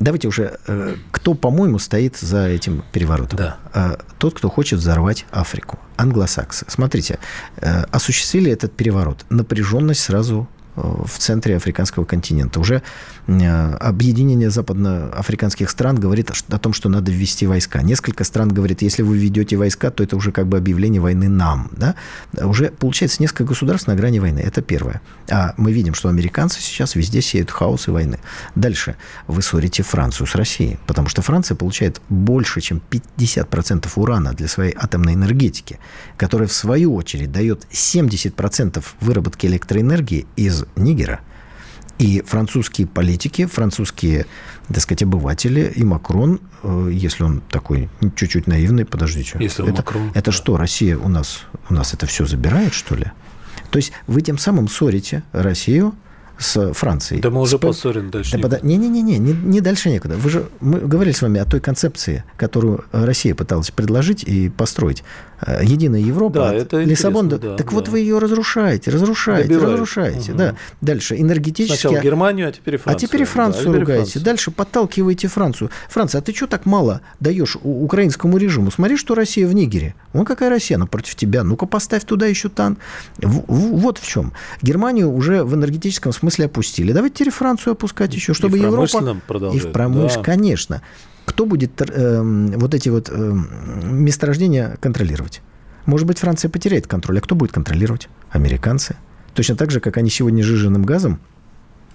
[0.00, 3.38] давайте уже, э, кто, по-моему, стоит за этим переворотом?
[3.38, 3.56] Да.
[3.74, 6.64] Э, тот, кто хочет взорвать Африку англосаксы.
[6.68, 7.18] Смотрите,
[7.56, 9.24] э, осуществили этот переворот.
[9.30, 12.60] Напряженность сразу в центре африканского континента.
[12.60, 12.82] Уже
[13.28, 17.82] объединение западноафриканских стран говорит о том, что надо ввести войска.
[17.82, 21.70] Несколько стран говорит, если вы введете войска, то это уже как бы объявление войны нам.
[21.76, 21.94] Да?
[22.32, 24.40] Уже получается несколько государств на грани войны.
[24.40, 25.02] Это первое.
[25.30, 28.18] А мы видим, что американцы сейчас везде сеют хаос и войны.
[28.54, 34.48] Дальше вы ссорите Францию с Россией, потому что Франция получает больше, чем 50% урана для
[34.48, 35.78] своей атомной энергетики,
[36.16, 41.20] которая в свою очередь дает 70% выработки электроэнергии из Нигера.
[41.98, 44.26] И французские политики, французские,
[44.68, 49.36] так сказать, обыватели и Макрон, э, если он такой чуть-чуть наивный, подождите.
[49.40, 50.32] Если это, Макрон, это да.
[50.32, 53.06] что, Россия у нас, у нас это все забирает, что ли?
[53.70, 55.94] То есть вы тем самым ссорите Россию
[56.38, 57.20] с Францией.
[57.20, 57.60] Да мы уже с...
[57.60, 58.38] поссорены дальше.
[58.38, 60.16] Да, Не-не-не, не, не, не дальше некуда.
[60.16, 65.02] Вы же, мы говорили с вами о той концепции, которую Россия пыталась предложить и построить.
[65.40, 67.28] Э, Единая Европа, да, это Лиссабон.
[67.28, 67.74] Да, так да.
[67.74, 69.72] вот вы ее разрушаете, разрушаете, Добивает.
[69.72, 70.30] разрушаете.
[70.30, 70.38] Угу.
[70.38, 70.54] Да.
[70.80, 71.80] Дальше энергетически.
[71.80, 72.96] Сначала Германию, а теперь Францию.
[72.96, 74.02] А теперь Францию да, ругаете.
[74.02, 74.22] Францию.
[74.22, 75.70] Дальше подталкиваете Францию.
[75.88, 78.70] Франция, а ты что так мало даешь украинскому режиму?
[78.70, 79.94] Смотри, что Россия в Нигере.
[80.12, 81.42] Вон какая Россия, она против тебя.
[81.42, 82.78] Ну-ка поставь туда еще танк.
[83.18, 84.32] Вот в чем.
[84.62, 86.92] Германию уже в энергетическом смысле опустили.
[86.92, 89.18] Давайте теперь Францию опускать еще, чтобы и в Европа...
[89.54, 90.22] И в промышленном, да.
[90.22, 90.82] конечно.
[91.24, 92.22] Кто будет э,
[92.56, 93.32] вот эти вот э,
[93.84, 95.42] месторождения контролировать?
[95.84, 97.18] Может быть, Франция потеряет контроль.
[97.18, 98.08] А кто будет контролировать?
[98.30, 98.96] Американцы.
[99.34, 101.20] Точно так же, как они сегодня жиженным газом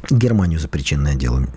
[0.09, 1.47] Германию за причинное дело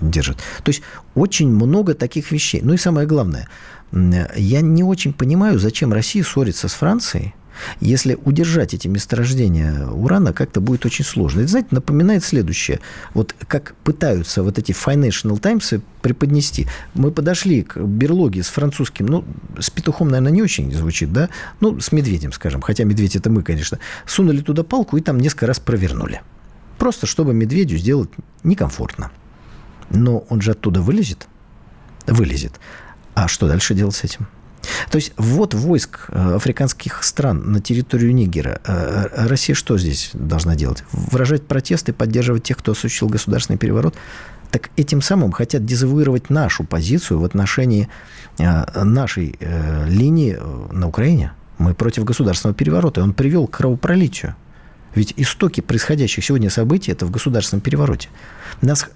[0.00, 0.38] держат.
[0.62, 0.82] То есть
[1.14, 2.60] очень много таких вещей.
[2.62, 3.48] Ну и самое главное,
[3.92, 7.34] я не очень понимаю, зачем Россия ссорится с Францией,
[7.80, 11.40] если удержать эти месторождения урана как-то будет очень сложно.
[11.40, 12.80] Это, знаете, напоминает следующее.
[13.14, 16.66] Вот как пытаются вот эти Financial Times преподнести.
[16.94, 19.24] Мы подошли к берлоге с французским, ну,
[19.58, 21.28] с петухом, наверное, не очень звучит, да?
[21.60, 22.60] Ну, с медведем, скажем.
[22.60, 23.78] Хотя медведь это мы, конечно.
[24.06, 26.20] Сунули туда палку и там несколько раз провернули.
[26.78, 28.10] Просто чтобы медведю сделать
[28.42, 29.10] некомфортно.
[29.90, 31.28] Но он же оттуда вылезет.
[32.06, 32.52] Вылезет.
[33.14, 34.26] А что дальше делать с этим?
[34.90, 38.60] То есть вот войск э, африканских стран на территорию Нигера.
[38.64, 40.84] Э, э, Россия что здесь должна делать?
[40.92, 43.94] Выражать протесты, поддерживать тех, кто осуществил государственный переворот?
[44.50, 47.88] Так этим самым хотят дезавуировать нашу позицию в отношении
[48.38, 49.38] нашей
[49.88, 50.38] линии
[50.70, 51.32] на Украине.
[51.56, 53.02] Мы против государственного переворота.
[53.02, 54.36] Он привел к кровопролитию.
[54.94, 58.10] Ведь истоки происходящих сегодня событий– это в государственном перевороте.
[58.60, 58.90] Нас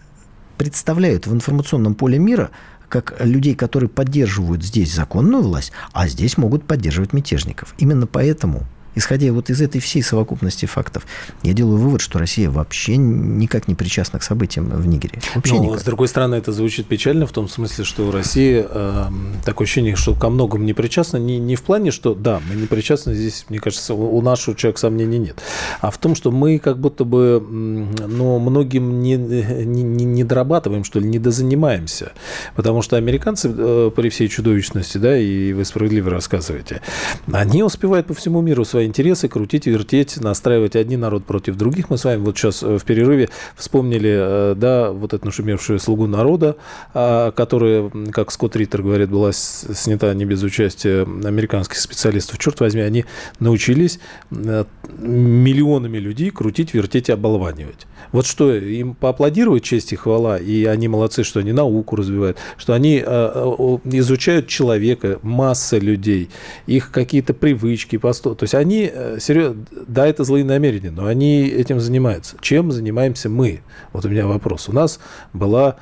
[0.56, 2.50] представляют в информационном поле мира
[2.88, 7.74] как людей, которые поддерживают здесь законную власть, а здесь могут поддерживать мятежников.
[7.78, 8.62] Именно поэтому
[8.96, 11.06] исходя вот из этой всей совокупности фактов,
[11.42, 15.20] я делаю вывод, что Россия вообще никак не причастна к событиям в Нигере.
[15.34, 15.80] Вообще Но, никак.
[15.80, 19.04] с другой стороны, это звучит печально в том смысле, что Россия э,
[19.44, 21.18] такое ощущение, что ко многому не причастна.
[21.18, 24.56] Не, не в плане, что да, мы не причастны, здесь, мне кажется, у, у нашего
[24.56, 25.42] человека сомнений нет.
[25.80, 31.00] А в том, что мы как будто бы ну, многим не, не, не дорабатываем, что
[31.00, 32.12] ли, не дозанимаемся.
[32.54, 36.80] Потому что американцы, э, при всей чудовищности, да, и вы справедливо рассказываете,
[37.30, 41.90] они успевают по всему миру свои интересы крутить, вертеть, настраивать один народ против других.
[41.90, 46.06] Мы с вами вот сейчас э, в перерыве вспомнили, э, да, вот эту нашумевшую слугу
[46.06, 46.56] народа,
[46.94, 52.38] а, которая, как Скотт Риттер говорит, была снята не без участия американских специалистов.
[52.38, 53.04] Черт возьми, они
[53.40, 57.86] научились миллионами людей крутить, вертеть и оболванивать.
[58.12, 62.72] Вот что, им поаплодировать честь и хвала, и они молодцы, что они науку развивают, что
[62.72, 66.30] они изучают человека, масса людей,
[66.66, 68.34] их какие-то привычки, посто...
[68.34, 72.36] то есть они, э, серьезно, да, это злые намерения, но они этим занимаются.
[72.40, 73.60] Чем занимаемся мы?
[73.92, 74.68] Вот у меня вопрос.
[74.68, 75.00] У нас
[75.32, 75.76] была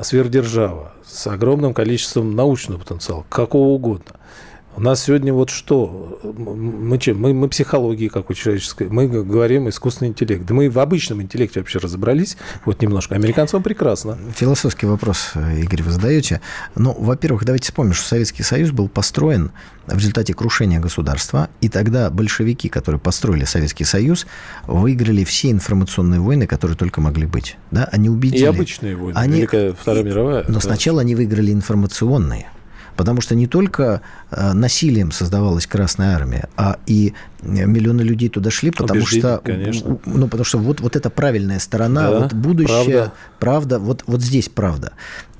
[0.00, 4.12] сверхдержава с огромным количеством научного потенциала, какого угодно.
[4.78, 6.20] У нас сегодня вот что?
[6.22, 7.20] Мы чем?
[7.20, 8.86] Мы, мы психологии какой человеческой.
[8.88, 10.46] Мы говорим искусственный интеллект.
[10.46, 12.36] Да мы в обычном интеллекте вообще разобрались.
[12.64, 13.16] Вот немножко.
[13.16, 14.16] Американцам прекрасно.
[14.36, 16.40] Философский вопрос, Игорь, вы задаете.
[16.76, 19.50] Ну, во-первых, давайте вспомним, что Советский Союз был построен
[19.88, 21.50] в результате крушения государства.
[21.60, 24.28] И тогда большевики, которые построили Советский Союз,
[24.68, 27.56] выиграли все информационные войны, которые только могли быть.
[27.72, 27.88] Да?
[27.90, 28.42] Они убедили...
[28.42, 29.18] И обычные войны.
[29.18, 29.38] Они...
[29.38, 30.44] Великая Вторая мировая.
[30.46, 32.46] Но сначала они выиграли информационные.
[32.98, 38.72] Потому что не только э, насилием создавалась Красная Армия, а и миллионы людей туда шли,
[38.72, 40.00] потому что, конечно.
[40.04, 44.20] ну, потому что вот, вот эта правильная сторона, да, вот будущее, правда, правда вот, вот
[44.20, 44.94] здесь правда.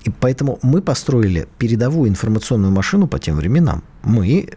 [0.04, 3.82] И поэтому мы построили передовую информационную машину по тем временам.
[4.04, 4.50] Мы,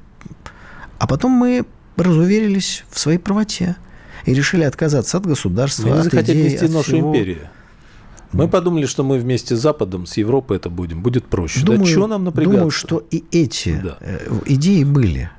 [1.00, 1.66] а потом мы
[1.98, 3.78] разуверились в своей правоте
[4.26, 7.10] и решили отказаться от государства, мы от захотели идеи, вести от нашу всего.
[7.10, 7.50] империю.
[8.34, 11.62] Мы подумали, что мы вместе с Западом, с Европой это будем, будет проще.
[11.65, 12.56] Думаю, да что нам напрягаться?
[12.58, 13.98] Думаю, что и эти Да.
[14.00, 15.30] э, идеи были.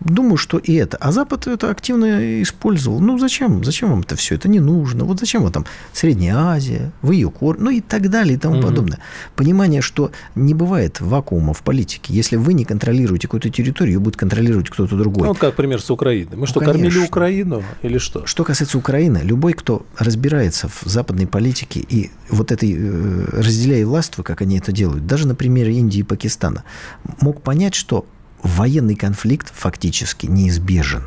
[0.00, 0.96] Думаю, что и это.
[0.96, 3.00] А Запад это активно использовал.
[3.00, 3.62] Ну, зачем?
[3.64, 4.34] Зачем вам это все?
[4.34, 5.04] Это не нужно.
[5.04, 7.58] Вот зачем вам там Средняя Азия, вы ее кор...
[7.58, 8.66] Ну, и так далее, и тому Мгм.
[8.66, 8.98] подобное.
[9.36, 12.14] Понимание, что не бывает вакуума в политике.
[12.14, 15.22] Если вы не контролируете какую-то территорию, ее будет контролировать кто-то другой.
[15.22, 16.36] Ну, вот как пример с Украиной.
[16.36, 17.04] Мы что, Ну, кормили конечно.
[17.06, 18.26] Украину или что?
[18.26, 24.22] Что касается Украины, любой, кто разбирается в западной политике и вот этой э, разделяя властву,
[24.24, 26.64] как они это делают, даже на примере Индии и Пакистана,
[27.20, 28.06] мог понять, что
[28.42, 31.04] военный конфликт фактически неизбежен.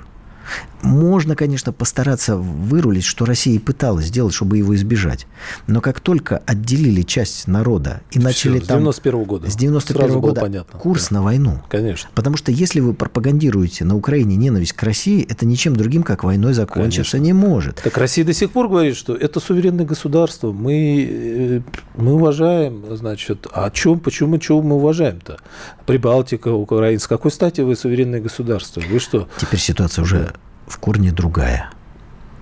[0.83, 5.27] Можно, конечно, постараться вырулить, что Россия и пыталась сделать, чтобы его избежать.
[5.65, 9.49] Но как только отделили часть народа и начали Всё, с там 91 года.
[9.49, 10.79] с 91 Сразу было года понятно.
[10.79, 11.15] курс Да.
[11.15, 12.09] на войну, Конечно.
[12.13, 16.53] Потому что если вы пропагандируете на Украине ненависть к России, это ничем другим, как войной
[16.53, 17.25] закончиться Конечно.
[17.25, 17.75] не может.
[17.83, 20.51] Так Россия до сих пор говорит, что это суверенное государство.
[20.51, 21.61] Мы, э,
[21.95, 25.37] мы уважаем, значит, а чем, почему, чего мы уважаем-то?
[25.85, 26.99] Прибалтика, Украина.
[26.99, 28.81] С какой стати вы суверенное государство?
[28.89, 29.29] Вы что?
[29.39, 30.33] Теперь ситуация уже
[30.67, 31.69] в корне другая.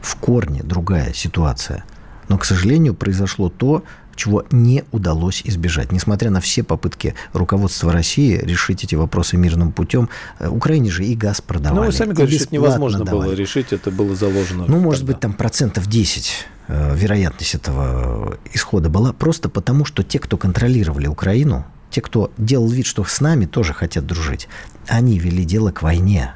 [0.01, 1.83] В корне другая ситуация.
[2.27, 3.83] Но, к сожалению, произошло то,
[4.15, 5.91] чего не удалось избежать.
[5.91, 11.15] Несмотря на все попытки руководства России решить эти вопросы мирным путем, э, Украине же и
[11.15, 11.79] газ продавали.
[11.79, 13.35] ну, вы сами говорите, что невозможно было давали.
[13.35, 14.65] решить, это было заложено.
[14.67, 15.13] Ну, может тогда.
[15.13, 21.07] быть, там процентов 10 э, вероятность этого исхода была просто потому, что те, кто контролировали
[21.07, 24.47] Украину, те, кто делал вид, что с нами тоже хотят дружить,
[24.87, 26.35] они вели дело к войне.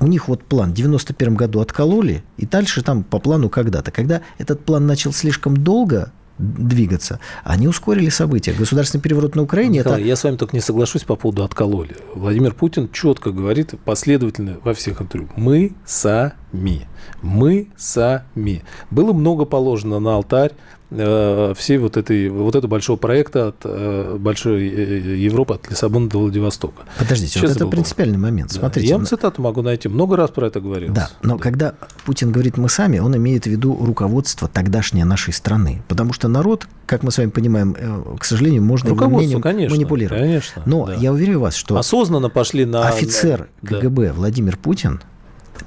[0.00, 3.90] У них вот план в 91 году откололи, и дальше там по плану когда-то.
[3.90, 8.52] Когда этот план начал слишком долго двигаться, они ускорили события.
[8.52, 10.08] Государственный переворот на Украине Николай, это...
[10.08, 11.96] я с вами только не соглашусь по поводу откололи.
[12.14, 15.30] Владимир Путин четко говорит последовательно во всех интервью.
[15.36, 16.86] Мы сами.
[17.22, 18.62] Мы сами.
[18.90, 20.52] Было много положено на алтарь
[20.90, 26.08] э, всей вот этой вот этого большого проекта от э, большой э, Европы от Лиссабона
[26.08, 26.82] до Владивостока.
[26.98, 28.52] Подождите, Сейчас вот это принципиальный момент.
[28.52, 28.60] Да.
[28.60, 29.88] Смотрите, я вам цитату могу найти.
[29.88, 30.92] Много раз про это говорил.
[30.92, 31.74] Да, но когда
[32.04, 35.82] Путин говорит «мы сами», он имеет в виду руководство тогдашней нашей страны.
[35.88, 39.76] Потому что народ, как мы с вами понимаем, э, к сожалению, можно его мнением конечно.
[39.76, 40.22] манипулировать.
[40.22, 40.62] Конечно.
[40.66, 40.94] Но да.
[40.94, 42.86] я уверяю вас, что Осознанно пошли на...
[42.88, 43.80] офицер Да.
[43.80, 45.00] КГБ Владимир Путин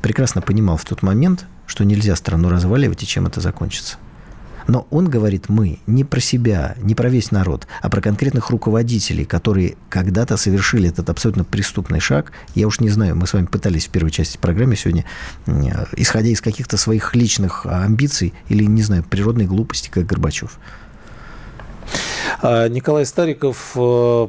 [0.01, 3.97] прекрасно понимал в тот момент, что нельзя страну разваливать и чем это закончится.
[4.67, 9.25] Но он говорит «мы» не про себя, не про весь народ, а про конкретных руководителей,
[9.25, 12.31] которые когда-то совершили этот абсолютно преступный шаг.
[12.55, 15.05] Я уж не знаю, мы с вами пытались в первой части программы сегодня,
[15.95, 20.59] исходя из каких-то своих личных амбиций или, не знаю, природной глупости, как Горбачев.
[22.41, 24.27] А, Николай Стариков, э,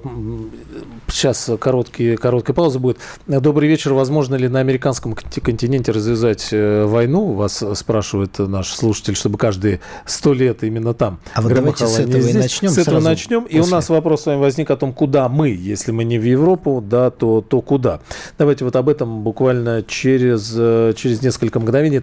[1.09, 2.99] сейчас короткий, короткая пауза будет.
[3.27, 3.93] Добрый вечер.
[3.95, 7.33] Возможно ли на американском континенте развязать э, войну?
[7.33, 11.21] Вас спрашивает наш слушатель, чтобы каждые сто лет именно там.
[11.35, 12.71] А вот давайте с этого и начнем.
[12.71, 13.43] С этого начнем.
[13.43, 13.59] После.
[13.59, 16.25] И у нас вопрос с вами возник о том, куда мы, если мы не в
[16.25, 18.01] Европу, да, то, то куда.
[18.39, 22.03] Давайте вот об этом буквально через, э, через несколько мгновений.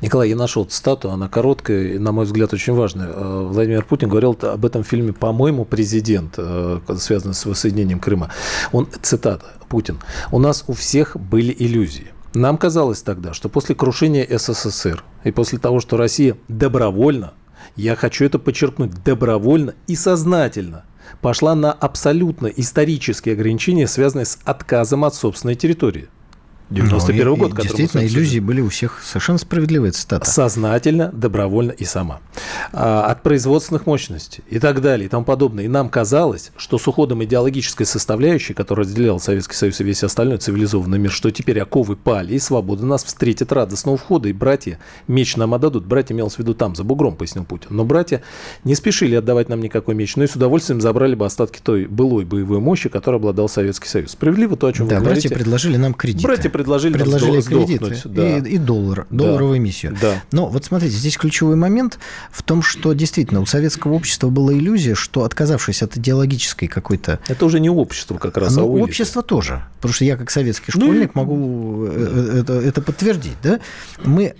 [0.00, 3.08] Николай, я нашел цитату, она короткая и, на мой взгляд, очень важная.
[3.08, 8.30] Э, Владимир Путин говорил об этом фильме, по-моему, «Президент», э, связанный с воссоединением Крыма.
[8.70, 9.98] Он, цитата, Путин,
[10.30, 12.12] «У нас у всех были иллюзии.
[12.34, 17.32] Нам казалось тогда, что после крушения СССР и после того, что Россия добровольно,
[17.74, 20.84] я хочу это подчеркнуть, добровольно и сознательно
[21.20, 26.08] пошла на абсолютно исторические ограничения, связанные с отказом от собственной территории.
[26.70, 30.28] 91 ну, год, который Действительно, иллюзии были у всех совершенно справедливая цитата.
[30.28, 32.20] Сознательно, добровольно и сама.
[32.72, 35.64] А, от производственных мощностей и так далее и тому подобное.
[35.64, 40.38] И нам казалось, что с уходом идеологической составляющей, которая разделяла Советский Союз и весь остальной
[40.38, 44.78] цивилизованный мир, что теперь оковы пали, и свобода нас встретит радостно у входа, и братья
[45.06, 45.86] меч нам отдадут.
[45.86, 47.68] Братья имелось в виду там, за бугром, пояснил Путин.
[47.70, 48.22] Но братья
[48.64, 52.26] не спешили отдавать нам никакой меч, но и с удовольствием забрали бы остатки той былой
[52.26, 54.10] боевой мощи, которой обладал Советский Союз.
[54.10, 55.28] Справедливо то, о чем да, вы говорите.
[55.28, 56.24] братья предложили нам кредиты.
[56.24, 58.38] Братья предложили, предложили кредиты да.
[58.38, 59.58] и, и доллар, долларовую да.
[59.58, 59.96] эмиссию.
[60.00, 60.22] Да.
[60.32, 61.98] Но вот смотрите, здесь ключевой момент
[62.30, 67.20] в том, что действительно у советского общества была иллюзия, что отказавшись от идеологической какой-то...
[67.28, 69.62] Это уже не общество как раз, ну, а общество тоже.
[69.76, 73.36] Потому что я как советский ну школьник ну, могу э, э, это, это подтвердить.
[73.42, 73.60] Да?
[74.04, 74.34] Мы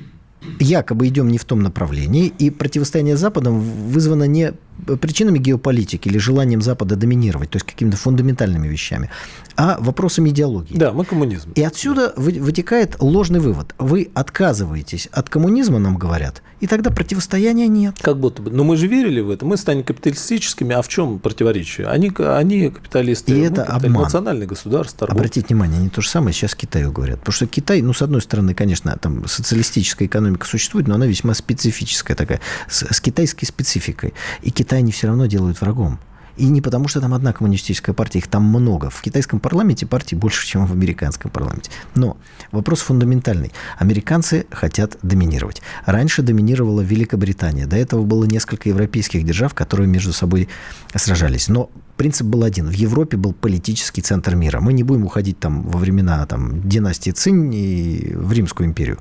[0.61, 4.53] якобы идем не в том направлении, и противостояние с Западом вызвано не
[5.01, 9.11] причинами геополитики или желанием Запада доминировать, то есть какими-то фундаментальными вещами,
[9.57, 10.76] а вопросами идеологии.
[10.76, 11.53] Да, мы коммунизм.
[11.55, 13.74] И отсюда вытекает ложный вывод.
[13.79, 17.97] Вы отказываетесь от коммунизма, нам говорят, и тогда противостояния нет.
[18.01, 18.51] Как будто бы.
[18.51, 19.47] Но мы же верили в это.
[19.47, 21.87] Мы станем капиталистическими, а в чем противоречие?
[21.87, 23.33] Они, они капиталисты.
[23.33, 24.03] И это обман.
[24.05, 24.99] Национальное государство.
[24.99, 25.20] Торговля.
[25.20, 27.20] Обратите внимание, они то же самое сейчас Китаю говорят.
[27.20, 31.35] Потому что Китай, ну, с одной стороны, конечно, там социалистическая экономика существует, но она весьма
[31.35, 34.14] специфическая такая, с, с китайской спецификой.
[34.43, 35.99] И Китай они все равно делают врагом.
[36.39, 38.91] И не потому, что там одна коммунистическая партия, их там много.
[38.91, 41.73] В китайском парламенте партий больше, чем в американском парламенте.
[41.97, 42.16] Но
[42.53, 43.53] вопрос фундаментальный.
[43.77, 45.62] Американцы хотят доминировать.
[45.85, 47.66] Раньше доминировала Великобритания.
[47.66, 50.49] До этого было несколько европейских держав, которые между собой
[50.95, 51.49] сражались.
[51.49, 52.69] Но принцип был один.
[52.69, 54.61] В Европе был политический центр мира.
[54.61, 58.99] Мы не будем уходить там во времена там, династии Цинь и в Римскую империю.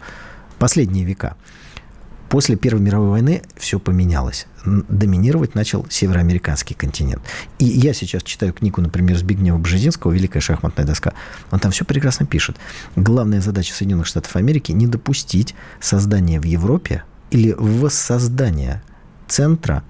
[0.58, 1.36] Последние века.
[2.30, 4.48] После Первой мировой войны все поменялось.
[4.66, 7.22] Доминировать начал североамериканский континент.
[7.58, 11.14] И я сейчас читаю книгу, например, Збигнева Бжезинского «Великая шахматная доска».
[11.52, 12.58] Он там все прекрасно пишет.
[12.96, 18.84] Главная задача Соединенных Штатов Америки– не допустить создания в Европе или воссоздания
[19.28, 19.84] центра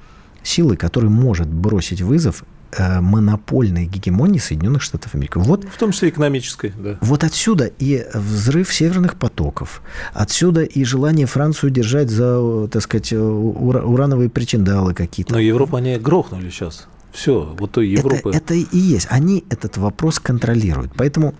[0.43, 2.43] силы, который может бросить вызов
[2.77, 5.33] монопольной гегемонии Соединенных Штатов Америки.
[5.35, 6.97] Вот, в том числе экономической, да.
[7.01, 9.81] Вот отсюда и взрыв северных потоков,
[10.13, 15.33] отсюда и желание Францию держать за, так сказать, урановые причиндалы какие-то.
[15.33, 16.87] Но Европу они грохнули сейчас.
[17.11, 18.29] Все, вот той Европы.
[18.29, 19.07] Это, это и есть.
[19.09, 20.91] Они этот вопрос контролируют.
[20.95, 21.33] Поэтому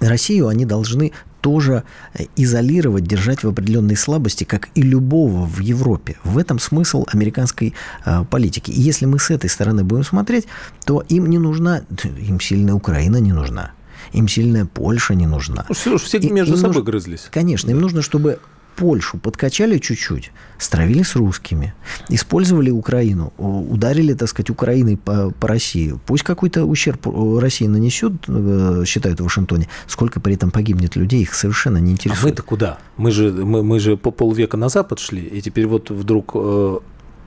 [0.00, 1.84] Россию они должны тоже
[2.14, 6.16] э, изолировать, держать в определенной слабости, как и любого в Европе.
[6.24, 7.74] В этом смысл американской
[8.04, 8.70] э, политики.
[8.70, 10.46] И если мы с этой стороны будем смотреть,
[10.84, 13.72] то им не нужна, им сильная Украина не нужна.
[14.12, 15.66] Им сильная Польша не нужна.
[15.68, 17.28] Ну, все, все между собой нужно, грызлись.
[17.30, 17.74] Конечно, да.
[17.74, 18.40] им нужно, чтобы
[18.76, 21.74] Польшу подкачали чуть-чуть, стравили с русскими,
[22.08, 25.98] использовали Украину, ударили, так сказать, Украиной по, по России.
[26.06, 27.06] Пусть какой-то ущерб
[27.38, 32.24] России нанесет, э, считают в Вашингтоне, сколько при этом погибнет людей, их совершенно не интересует.
[32.24, 32.78] А мы-то куда?
[32.96, 36.78] Мы же, мы, мы же по полвека на Запад шли, и теперь вот вдруг э,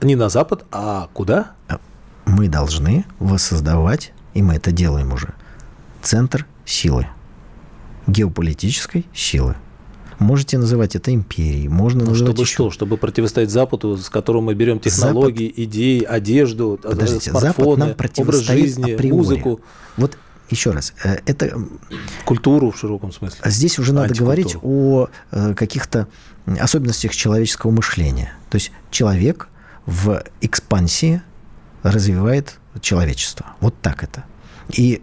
[0.02, 1.52] не на Запад, а куда?
[1.68, 1.78] А
[2.26, 5.34] мы должны воссоздавать, и мы это делаем уже,
[6.02, 7.06] центр силы,
[8.06, 9.56] геополитической силы.
[10.18, 12.54] Можете называть это империей, можно ну, называть чтобы еще...
[12.54, 12.70] что?
[12.70, 15.64] Чтобы противостоять Западу, с которого мы берем технологии, Запад...
[15.64, 19.16] идеи, одежду, э, Подождите, смартфоны, Запад нам образ жизни, априори.
[19.16, 19.60] музыку.
[19.96, 20.18] Вот
[20.50, 21.58] еще раз, э, это...
[22.24, 23.38] Культуру в широком смысле.
[23.44, 26.08] Здесь уже надо говорить о э, каких-то
[26.46, 28.34] особенностях человеческого мышления.
[28.50, 29.48] То есть человек
[29.86, 31.22] в экспансии
[31.82, 33.46] развивает человечество.
[33.60, 34.24] Вот так это.
[34.70, 35.02] И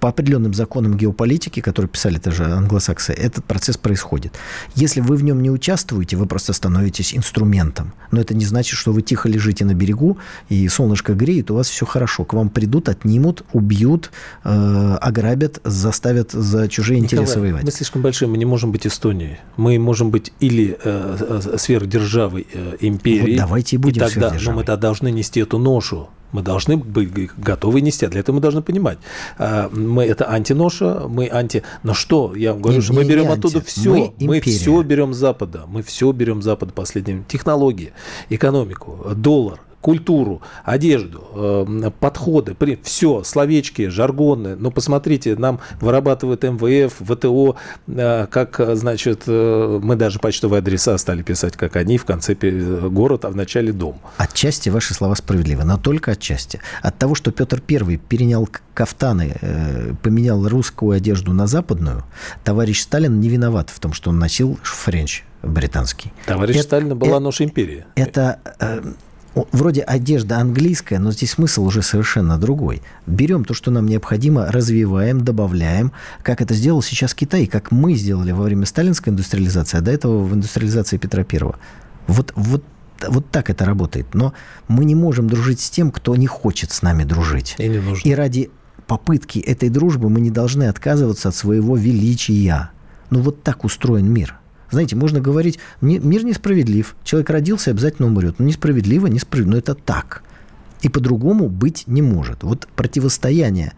[0.00, 4.34] по определенным законам геополитики, которые писали тоже англосаксы, этот процесс происходит.
[4.74, 7.92] Если вы в нем не участвуете, вы просто становитесь инструментом.
[8.10, 10.18] Но это не значит, что вы тихо лежите на берегу,
[10.48, 12.24] и солнышко греет, у вас все хорошо.
[12.24, 14.10] К вам придут, отнимут, убьют,
[14.44, 17.64] э, ограбят, заставят за чужие Николай, интересы воевать.
[17.64, 19.38] Мы слишком большие, мы не можем быть Эстонией.
[19.56, 23.36] Мы можем быть или э, э сверхдержавой, э, империей.
[23.36, 26.76] Вот давайте и будем и тогда, Но мы тогда должны нести эту ношу мы должны
[26.76, 28.04] быть готовы нести.
[28.04, 28.98] А для этого мы должны понимать.
[29.38, 31.62] А, мы это антиноша, мы анти...
[31.82, 32.34] Но что?
[32.34, 33.90] Я вам говорю, не, что мы берем оттуда все.
[33.90, 35.64] Мы, мы все берем с Запада.
[35.66, 37.24] Мы все берем с Запада последним.
[37.24, 37.92] Технологии,
[38.28, 44.56] экономику, доллар, культуру, одежду, э, подходы, все, словечки, жаргоны.
[44.56, 47.54] Но посмотрите, нам вырабатывают МВФ, ВТО,
[47.86, 53.26] э, как, значит, э, мы даже почтовые адреса стали писать, как они, в конце город,
[53.26, 54.00] а в начале дом.
[54.16, 56.58] Отчасти ваши слова справедливы, но только отчасти.
[56.82, 59.36] От того, что Петр I перенял кафтаны,
[60.02, 62.02] поменял русскую одежду на западную,
[62.42, 66.12] товарищ Сталин не виноват в том, что он носил френч британский.
[66.26, 67.84] Товарищ это, Сталина была это, нож империи.
[67.94, 68.40] Это
[69.52, 72.82] вроде одежда английская, но здесь смысл уже совершенно другой.
[73.06, 78.32] Берем то, что нам необходимо, развиваем, добавляем, как это сделал сейчас Китай, как мы сделали
[78.32, 81.58] во время сталинской индустриализации, а до этого в индустриализации Петра Первого.
[82.06, 82.64] Вот, вот
[83.06, 84.14] вот так это работает.
[84.14, 84.32] Но
[84.68, 87.54] мы не можем дружить с тем, кто не хочет с нами дружить.
[87.58, 88.08] И, не нужно.
[88.08, 88.50] И ради
[88.86, 92.70] попытки этой дружбы мы не должны отказываться от своего величия.
[93.10, 94.38] Ну вот так устроен мир.
[94.70, 98.36] Знаете, можно говорить, мир несправедлив, человек родился и обязательно умрет.
[98.38, 100.22] Ну, несправедливо, несправедливо, но это так.
[100.82, 102.42] И по-другому быть не может.
[102.42, 103.72] Вот противостояние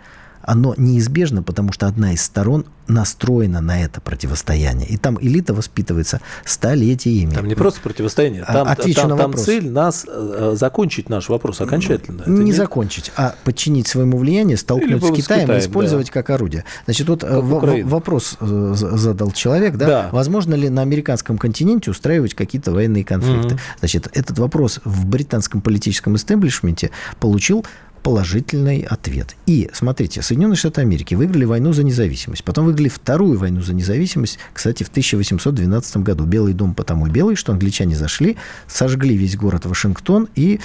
[0.49, 4.89] оно неизбежно, потому что одна из сторон настроена на это противостояние.
[4.89, 7.35] И там элита воспитывается столетиями.
[7.35, 11.29] Там не просто противостояние, а, там, Отвечу там, на там цель нас э, закончить наш
[11.29, 12.23] вопрос окончательно.
[12.23, 16.13] Это не, закончить, а подчинить своему влиянию, столкнуть с Китаем, Китаем, использовать да.
[16.15, 16.65] как орудие.
[16.87, 21.91] Значит, вот э, в, вопрос э, задал человек, да, да, возможно ли на американском континенте
[21.91, 23.57] устраивать какие-то военные конфликты.
[23.57, 23.61] Угу.
[23.81, 26.91] Значит, этот вопрос в британском политическом истеблишменте
[27.21, 27.67] получил
[28.03, 29.37] положительный ответ.
[29.47, 34.39] И, смотрите, Соединенные Штаты Америки выиграли войну за независимость, потом выиграли вторую войну за независимость,
[34.53, 36.25] кстати, в 1812 году.
[36.25, 38.37] Белый дом потому белый, что англичане зашли,
[38.67, 40.61] сожгли весь город Вашингтон, и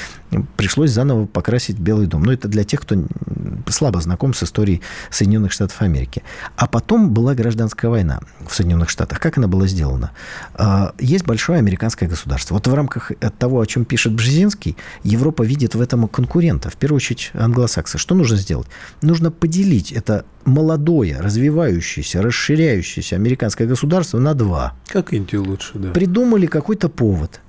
[0.58, 2.24] пришлось заново покрасить Белый дом.
[2.24, 2.96] Но это для тех, кто
[3.70, 6.24] слабо знаком с историей Соединенных Штатов Америки.
[6.56, 9.20] А потом была гражданская война в Соединенных Штатах.
[9.20, 10.12] Как она была сделана?
[10.56, 12.56] А, есть большое американское государство.
[12.56, 16.70] Вот в рамках того, о чем пишет Бжезинский, Европа видит в этом конкурента.
[16.70, 17.98] В первую очередь англосаксы.
[17.98, 18.68] Что нужно сделать?
[19.02, 24.74] Нужно поделить это молодое, развивающееся, расширяющееся американское государство на два.
[24.88, 25.92] Как Индию лучше, да.
[25.92, 27.40] Придумали какой-то повод.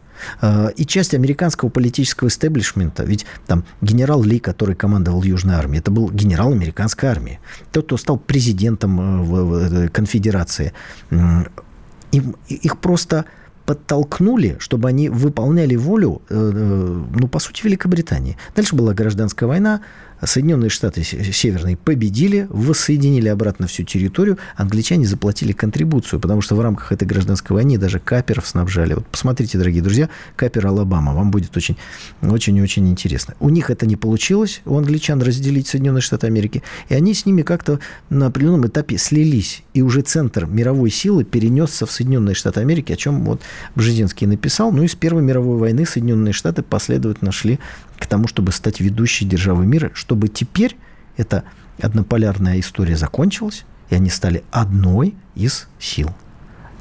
[0.41, 5.91] А, и часть американского политического истеблишмента, ведь там генерал Ли, который командовал Южной армией, это
[5.91, 7.41] был генерал американской армии.
[7.73, 10.73] Тот, кто стал президентом э, конфедерации.
[11.11, 13.25] Им, их просто
[13.67, 18.37] подтолкнули, чтобы они выполняли волю, э, э, ну, по сути, Великобритании.
[18.55, 19.81] Дальше была гражданская война,
[20.23, 26.93] Соединенные Штаты Северные победили, воссоединили обратно всю территорию, англичане заплатили контрибуцию, потому что в рамках
[26.93, 28.95] этой гражданской войны даже каперов снабжали.
[28.95, 31.77] Вот посмотрите, дорогие друзья, капер Алабама, вам будет очень,
[32.23, 33.35] очень и очень интересно.
[33.41, 37.43] У них это не получилось, у англичан разделить Соединенные Штаты Америки, и они с ними
[37.43, 42.93] как-то на определенном этапе слились, и уже центр мировой силы перенесся в Соединенные Штаты Америки,
[42.93, 43.43] о чем вот
[43.75, 44.73] Бжезинский написал.
[44.73, 47.59] Ну и с Первой мировой войны Соединенные Штаты последовательно шли
[48.05, 50.77] к тому, чтобы стать ведущей державой мира, чтобы теперь
[51.17, 51.45] эта
[51.81, 56.11] однополярная история закончилась, и они стали одной из сил.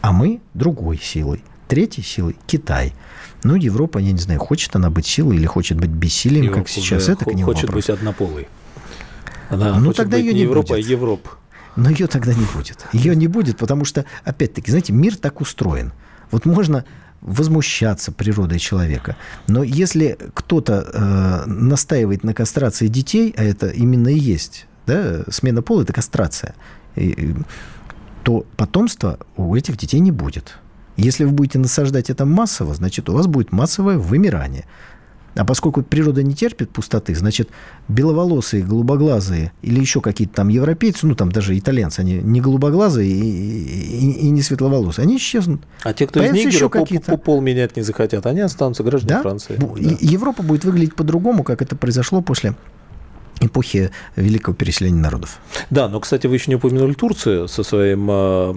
[0.02, 1.42] А мы другой силой.
[1.70, 2.94] Третьей силой– Китай.
[3.44, 6.70] Ну, Европа, я не знаю, хочет она быть силой или хочет быть бессилием, Европа как
[6.70, 7.86] сейчас, это к нему Хочет вопрос.
[7.86, 8.48] быть однополой.
[9.50, 10.86] Она ну, тогда ее не Европа, будет.
[10.86, 11.30] а Европа.
[11.78, 12.86] Но ее тогда не будет.
[12.92, 15.94] Ее не будет, потому что, опять-таки, знаете, мир так устроен.
[16.32, 16.86] Вот можно
[17.24, 19.16] возмущаться природой человека.
[19.48, 25.62] Но если кто-то э, настаивает на кастрации детей, а это именно и есть, да, смена
[25.62, 26.54] пола– это кастрация,
[26.96, 27.34] и,
[28.24, 30.58] то потомства у этих детей не будет.
[30.98, 34.66] Если вы будете насаждать это массово, значит, у вас будет массовое вымирание.
[35.36, 37.50] А поскольку природа не терпит пустоты, значит,
[37.88, 43.20] беловолосые, голубоглазые или еще какие-то там европейцы, ну, там даже итальянцы, они не голубоглазые и,
[43.20, 45.62] и, и не светловолосые, они исчезнут.
[45.84, 49.18] А те, кто Появятся из нигера по, по пол менять не захотят, они останутся гражданами
[49.18, 49.22] да?
[49.22, 49.56] Франции.
[49.58, 49.98] Да.
[50.00, 52.56] Европа будет выглядеть по-другому, как это произошло после
[53.42, 55.40] эпохи великого переселения народов.
[55.70, 58.56] Да, но, кстати, вы еще не упомянули Турцию со своим а,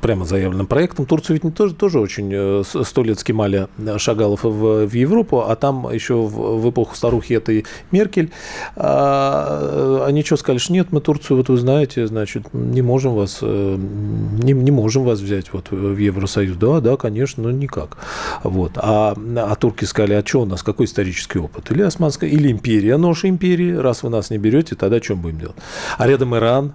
[0.00, 1.06] прямо заявленным проектом.
[1.06, 5.56] Турция ведь не тоже, тоже очень э, сто лет скимали Шагалов в, в Европу, а
[5.56, 8.30] там еще в, в эпоху старухи этой Меркель
[8.76, 13.38] а, они что сказали, что нет, мы Турцию, вот вы знаете, значит, не можем вас,
[13.42, 16.56] э, не, не можем вас взять вот в Евросоюз.
[16.56, 17.98] Да, да, конечно, но никак.
[18.42, 18.72] Вот.
[18.76, 21.70] А, а турки сказали, а что у нас, какой исторический опыт?
[21.70, 25.56] Или османская, или империя, наша империя, раз вы нас не берете, тогда что будем делать?
[25.96, 26.74] А рядом Иран,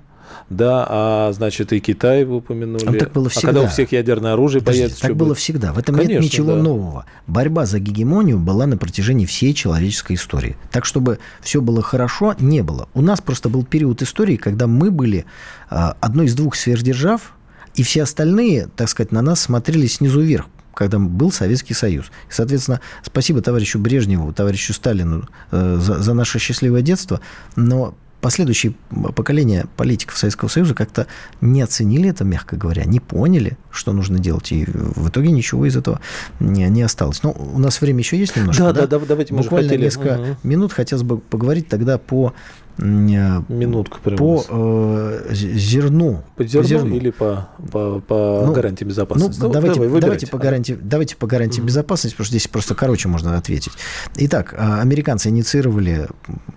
[0.50, 2.86] да, а значит и Китай вы упомянули.
[2.86, 3.50] А так было всегда.
[3.50, 5.38] А когда у всех ядерное оружие Подождите, появится, так было будет?
[5.38, 5.74] всегда.
[5.74, 6.62] В этом Конечно, нет ничего да.
[6.62, 7.06] нового.
[7.28, 10.58] Борьба за гегемонию была на протяжении всей человеческой истории.
[10.72, 12.88] Так, чтобы все было хорошо, не было.
[12.94, 15.26] У нас просто был период истории, когда мы были
[15.70, 17.34] а, одной из двух сверхдержав,
[17.76, 22.08] и все остальные, так сказать, на нас смотрели снизу вверх когда был Советский Союз.
[22.30, 27.22] И, соответственно, спасибо товарищу Брежневу, товарищу Сталину э, за, за наше счастливое детство,
[27.56, 28.74] но последующие
[29.16, 31.08] поколения политиков Советского Союза как-то
[31.42, 35.76] не оценили это, мягко говоря, не поняли, что нужно делать, и в итоге ничего из
[35.76, 36.00] этого
[36.40, 37.22] не, не осталось.
[37.22, 38.88] Но у нас время еще есть немножко, да?
[38.88, 39.84] Да, да, давайте Буквально хотели...
[39.84, 40.38] несколько угу.
[40.44, 42.34] минут хотелось бы поговорить тогда по
[42.78, 44.18] Минутку прямо.
[44.18, 46.24] По э, зерну.
[46.36, 49.40] По зерну, по зерну или по, по, по ну, гарантии безопасности?
[49.40, 52.48] Ну, ну, давайте, давай, давайте, по гарантии, давайте по гарантии mm безопасности, потому что здесь
[52.48, 53.74] просто короче можно ответить.
[54.18, 56.08] Итак, а, американцы инициировали,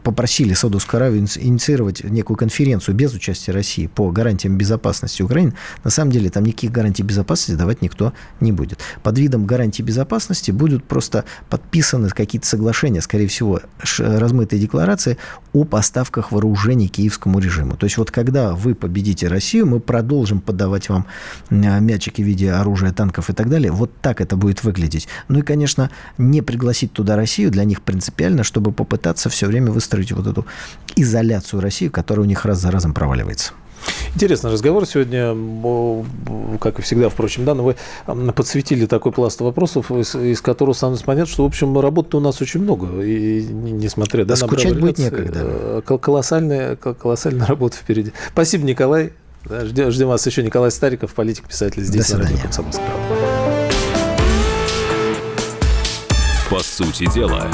[0.02, 5.54] попросили Саудовскую Аравию инициировать некую конференцию без участия России по гарантиям безопасности Украины.
[5.84, 8.80] На самом деле там никаких гарантий безопасности давать никто не будет.
[9.02, 13.60] Под видом гарантии безопасности будут просто подписаны какие-то соглашения, скорее всего,
[13.98, 15.18] размытые декларации
[15.56, 17.76] о поставках вооружений киевскому режиму.
[17.76, 21.06] То есть вот когда вы победите Россию, мы продолжим подавать вам
[21.50, 23.72] а, мячики в виде оружия, танков и так далее.
[23.72, 25.08] Вот так это будет выглядеть.
[25.28, 30.12] Ну и, конечно, не пригласить туда Россию для них принципиально, чтобы попытаться все время выстроить
[30.12, 30.44] вот эту
[30.94, 33.54] изоляцию России, которая у них раз за разом проваливается.
[34.14, 35.36] Интересный разговор сегодня,
[36.58, 37.76] как и всегда, впрочем, да, но вы
[38.32, 42.40] подсветили такой пласт вопросов, из, из которого становится понятно, что, в общем, работы у нас
[42.40, 45.40] очень много, и несмотря да, на скучать будет некогда.
[45.86, 48.12] Э, колоссальная, колоссальная работа впереди.
[48.32, 49.12] Спасибо, Николай.
[49.48, 50.42] Ждем, ждем вас еще.
[50.42, 52.86] Николай Стариков, политик, писатель здесь на радио «Комсомольская
[56.50, 57.46] По сути дела.